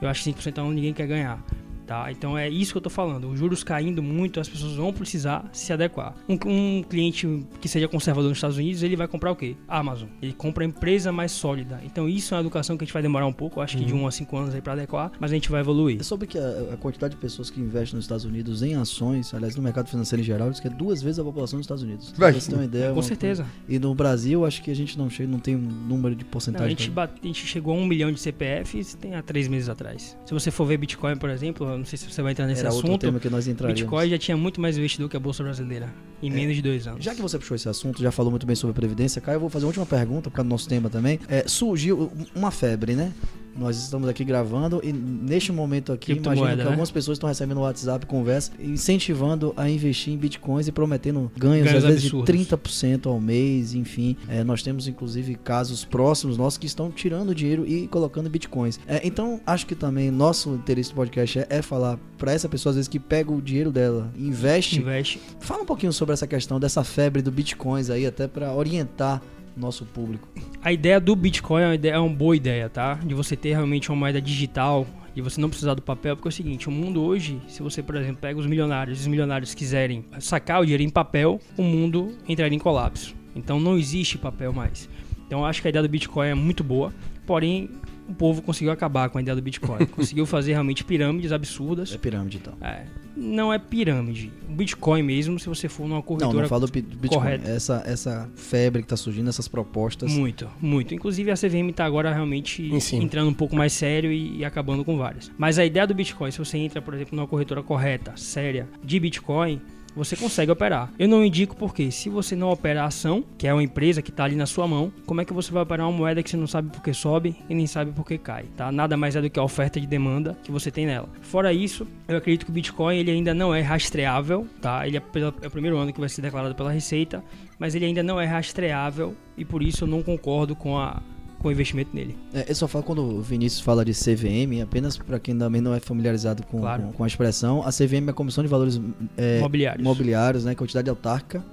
[0.00, 1.42] Eu acho que 5% ao ano ninguém quer ganhar.
[1.86, 2.10] Tá?
[2.10, 3.28] Então é isso que eu tô falando.
[3.30, 6.14] Os juros caindo muito, as pessoas vão precisar se adequar.
[6.28, 9.56] Um, um cliente que seja conservador nos Estados Unidos, ele vai comprar o quê?
[9.68, 10.08] Amazon.
[10.20, 11.80] Ele compra a empresa mais sólida.
[11.84, 13.84] Então isso é uma educação que a gente vai demorar um pouco, eu acho que
[13.84, 16.00] de 1 a 5 anos aí para adequar, mas a gente vai evoluir.
[16.00, 19.32] É sobre que a, a quantidade de pessoas que investem nos Estados Unidos em ações,
[19.32, 21.82] aliás, no mercado financeiro em geral, diz que é duas vezes a população dos Estados
[21.84, 22.12] Unidos.
[22.16, 22.32] Vai.
[22.32, 22.88] Pra você ter uma ideia.
[22.88, 23.46] Com uma- certeza.
[23.68, 26.28] E no Brasil, acho que a gente não chega, não tem um número de Não,
[26.28, 26.70] a, porcentagem.
[26.70, 30.16] gente bate- a gente chegou a um milhão de CPFs tem há três meses atrás.
[30.24, 32.72] Se você for ver Bitcoin, por exemplo, não sei se você vai entrar nesse Era
[32.72, 33.00] outro assunto.
[33.00, 33.80] tema que nós entraríamos.
[33.82, 36.34] Bitcoin já tinha muito mais investidor que a Bolsa Brasileira em É.
[36.34, 37.04] menos de dois anos.
[37.04, 39.48] Já que você puxou esse assunto, já falou muito bem sobre previdência, Caio, eu vou
[39.50, 41.18] fazer uma última pergunta, por causa do nosso tema também.
[41.28, 43.12] É, surgiu uma febre, né?
[43.56, 46.64] Nós estamos aqui gravando e neste momento aqui, imagino que né?
[46.64, 51.84] algumas pessoas estão recebendo WhatsApp conversa, incentivando a investir em bitcoins e prometendo ganhos, Ganhos
[51.84, 52.34] às vezes absurdos.
[52.34, 54.16] de 30% ao mês, enfim.
[54.28, 58.78] É, nós temos inclusive casos próximos nossos que estão tirando dinheiro e colocando bitcoins.
[58.86, 62.70] É, então, acho que também nosso interesse do podcast é, é falar para essa pessoa,
[62.70, 65.20] às vezes, que pega o dinheiro dela, investe Investe.
[65.40, 69.22] Fala um pouquinho sobre essa questão dessa febre do bitcoins aí, até para orientar
[69.56, 70.28] nosso público.
[70.62, 72.94] A ideia do Bitcoin é uma, ideia, é uma boa ideia, tá?
[72.94, 76.30] De você ter realmente uma moeda digital e você não precisar do papel, porque é
[76.30, 80.04] o seguinte, o mundo hoje, se você, por exemplo, pega os milionários, os milionários quiserem
[80.20, 83.14] sacar o dinheiro em papel, o mundo entraria em colapso.
[83.34, 84.88] Então não existe papel mais.
[85.26, 86.92] Então eu acho que a ideia do Bitcoin é muito boa,
[87.26, 87.70] porém
[88.08, 89.86] o povo conseguiu acabar com a ideia do Bitcoin.
[89.90, 91.92] conseguiu fazer realmente pirâmides absurdas.
[91.92, 92.54] É pirâmide então.
[92.60, 92.84] É,
[93.16, 94.30] não é pirâmide.
[94.48, 97.40] O Bitcoin mesmo, se você for numa Não, corretora não falo do Bitcoin.
[97.44, 100.12] Essa, essa febre que tá surgindo, essas propostas.
[100.12, 100.94] Muito, muito.
[100.94, 104.96] Inclusive a CVM tá agora realmente entrando um pouco mais sério e, e acabando com
[104.96, 105.30] várias.
[105.38, 109.00] Mas a ideia do Bitcoin, se você entra, por exemplo, numa corretora correta, séria, de
[109.00, 109.60] Bitcoin,
[109.96, 110.90] você consegue operar.
[110.98, 114.10] Eu não indico porque se você não opera a ação, que é uma empresa que
[114.10, 116.36] está ali na sua mão, como é que você vai operar uma moeda que você
[116.36, 118.70] não sabe por que sobe e nem sabe por que cai, tá?
[118.70, 121.08] Nada mais é do que a oferta de demanda que você tem nela.
[121.22, 124.86] Fora isso, eu acredito que o Bitcoin ele ainda não é rastreável, tá?
[124.86, 127.24] Ele é, pela- é o primeiro ano que vai ser declarado pela Receita,
[127.58, 131.00] mas ele ainda não é rastreável e por isso eu não concordo com a
[131.46, 132.18] com investimento nele.
[132.34, 135.72] É, eu só falo quando o Vinícius fala de CVM, apenas para quem também não
[135.72, 136.82] é familiarizado com, Claro.
[136.82, 138.80] com, com a expressão, a CVM é a Comissão de Valores
[139.16, 139.80] é, Imobiliários.
[139.80, 140.54] Imobiliários, né?
[140.56, 141.44] Quantidade autárquica,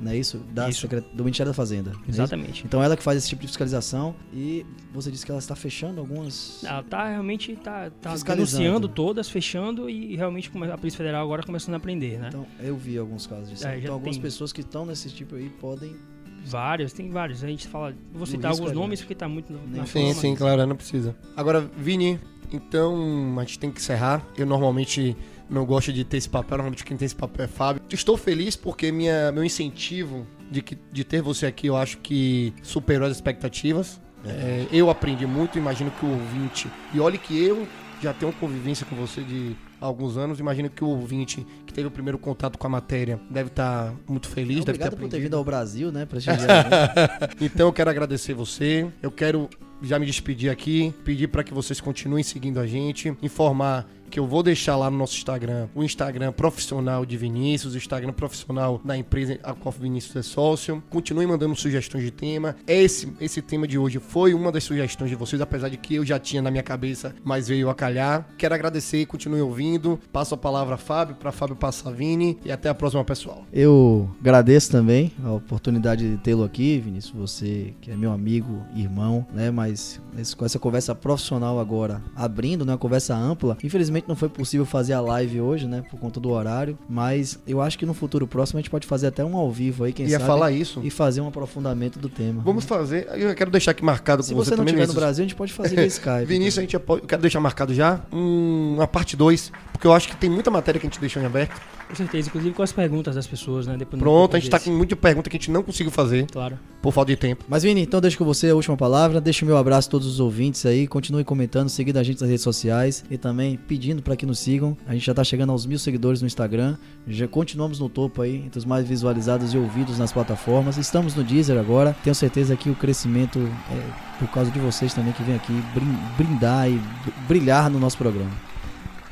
[0.00, 0.38] não é isso?
[0.52, 0.80] Da Isso.
[0.80, 1.92] Secret- do Ministério da Fazenda.
[2.06, 2.10] é?
[2.10, 2.64] Exatamente.
[2.64, 6.00] Então ela que faz esse tipo de fiscalização e você disse que ela está fechando
[6.00, 6.64] algumas.
[6.64, 11.74] Ela tá realmente tá, tá denunciando todas, fechando e realmente a Polícia Federal agora começando
[11.74, 12.28] a aprender, né?
[12.28, 13.66] Então, eu vi alguns casos disso.
[13.66, 14.22] É, então, algumas tem.
[14.22, 15.94] pessoas que estão nesse tipo aí podem.
[16.44, 17.42] Vários, tem vários.
[17.44, 20.14] A gente fala, vou O citar risco alguns nomes porque tá muito na Sim, fama.
[20.14, 21.14] sim, claro, não precisa.
[21.36, 22.18] Agora, Vini,
[22.52, 24.26] então a gente tem que encerrar.
[24.36, 25.16] Eu normalmente
[25.48, 27.82] não gosto de ter esse papel, normalmente quem tem esse papel é Fábio.
[27.90, 32.52] Estou feliz porque minha, meu incentivo de, que, de ter você aqui, eu acho que
[32.62, 34.00] superou as expectativas.
[34.24, 36.68] É, eu aprendi muito, imagino que o ouvinte.
[36.94, 37.66] E olhe que eu
[38.00, 41.90] já tenho convivência com você de alguns anos, imagino que o ouvinte que teve o
[41.90, 45.36] primeiro contato com a matéria deve estar muito feliz, deve ter Obrigado por ter vindo
[45.36, 46.06] ao Brasil, né?
[46.12, 47.28] Né?
[47.40, 48.88] Então eu quero agradecer você.
[49.02, 49.48] Eu quero
[49.82, 54.26] já me despedir aqui, pedir para que vocês continuem seguindo a gente, informar que eu
[54.26, 58.94] vou deixar lá no nosso Instagram o Instagram profissional de Vinícius, o Instagram profissional da
[58.94, 60.82] empresa a qual Vinícius é sócio.
[60.90, 62.54] Continue mandando sugestões de tema.
[62.66, 66.04] Esse, esse tema de hoje foi uma das sugestões de vocês, apesar de que eu
[66.04, 68.28] já tinha na minha cabeça, mas veio a calhar.
[68.36, 69.98] Quero agradecer, continue ouvindo.
[70.12, 73.46] Passo a palavra a Fábio, para Fábio passar a Vini e até a próxima, pessoal.
[73.50, 77.14] Eu agradeço também a oportunidade de tê-lo aqui, Vinícius.
[77.18, 79.50] Você que é meu amigo, irmão, né?
[79.50, 79.98] Mas
[80.36, 82.72] com essa conversa profissional agora, abrindo, né?
[82.72, 83.56] Uma conversa ampla.
[83.64, 85.82] Infelizmente Infelizmente não foi possível fazer a live hoje, né?
[85.90, 86.78] Por conta do horário.
[86.88, 89.84] Mas eu acho que no futuro próximo a gente pode fazer até um ao vivo
[89.84, 90.24] aí, quem Ia sabe.
[90.26, 90.80] falar isso.
[90.82, 92.42] E fazer um aprofundamento do tema.
[92.44, 93.08] Vamos fazer.
[93.14, 94.94] Eu quero deixar aqui marcado Se com você, você não também, estiver no.
[94.94, 96.24] Brasil, a gente pode fazer via Skype.
[96.26, 99.92] Vinícius, a gente pode, eu quero deixar marcado já um- uma parte 2, porque eu
[99.92, 101.60] acho que tem muita matéria que a gente deixou em aberto.
[101.92, 103.76] Com certeza, inclusive com as perguntas das pessoas, né?
[103.76, 104.70] Depois Pronto, a gente tá desse.
[104.70, 106.58] com muita pergunta que a gente não conseguiu fazer Claro.
[106.80, 107.44] por falta de tempo.
[107.46, 109.20] Mas Vini, então deixa com você a última palavra.
[109.20, 110.86] Deixa o meu abraço a todos os ouvintes aí.
[110.86, 114.74] Continue comentando, seguindo a gente nas redes sociais e também pedindo para que nos sigam.
[114.86, 116.78] A gente já tá chegando aos mil seguidores no Instagram.
[117.06, 120.78] Já continuamos no topo aí, entre os mais visualizados e ouvidos nas plataformas.
[120.78, 121.94] Estamos no Deezer agora.
[122.02, 123.38] Tenho certeza que o crescimento
[123.70, 126.80] é por causa de vocês também que vem aqui brin- brindar e
[127.28, 128.30] brilhar no nosso programa.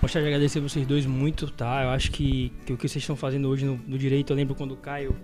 [0.01, 1.83] Gostaria de agradecer vocês dois muito, tá?
[1.83, 4.55] Eu acho que, que o que vocês estão fazendo hoje no, no direito, eu lembro
[4.55, 5.15] quando o Caio,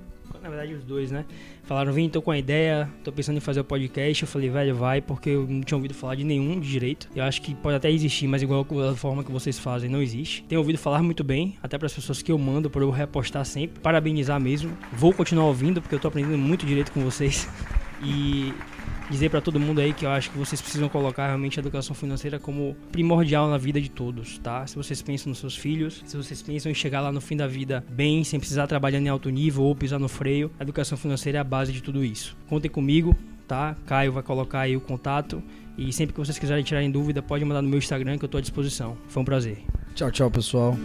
[0.43, 1.25] na verdade os dois, né?
[1.65, 4.23] Falaram, vim, tô com a ideia, tô pensando em fazer o podcast.
[4.23, 7.09] Eu falei, velho, vai, porque eu não tinha ouvido falar de nenhum de direito.
[7.17, 10.45] Eu acho que pode até existir, mas igual da forma que vocês fazem, não existe.
[10.45, 13.47] Tenho ouvido falar muito bem, até para as pessoas que eu mando, para eu repostar
[13.47, 13.81] sempre.
[13.81, 14.77] Parabenizar mesmo.
[14.93, 17.49] Vou continuar ouvindo, porque eu tô aprendendo muito direito com vocês.
[18.05, 18.53] E
[19.11, 21.95] dizer para todo mundo aí que eu acho que vocês precisam colocar realmente a educação
[21.95, 24.67] financeira como primordial na vida de todos, tá?
[24.67, 27.47] Se vocês pensam nos seus filhos, se vocês pensam em chegar lá no fim da
[27.47, 31.39] vida bem, sem precisar trabalhar em alto nível ou pisar no freio, a educação financeira
[31.39, 32.37] é a base de tudo isso.
[32.49, 33.15] Contem comigo,
[33.47, 33.77] tá?
[33.87, 35.43] Caio vai colocar aí o contato
[35.79, 38.29] e sempre que vocês quiserem tirar em dúvida, pode mandar no meu Instagram que eu
[38.29, 38.97] tô à disposição.
[39.09, 39.59] Foi um prazer.
[39.95, 40.77] Tchau, tchau, pessoal.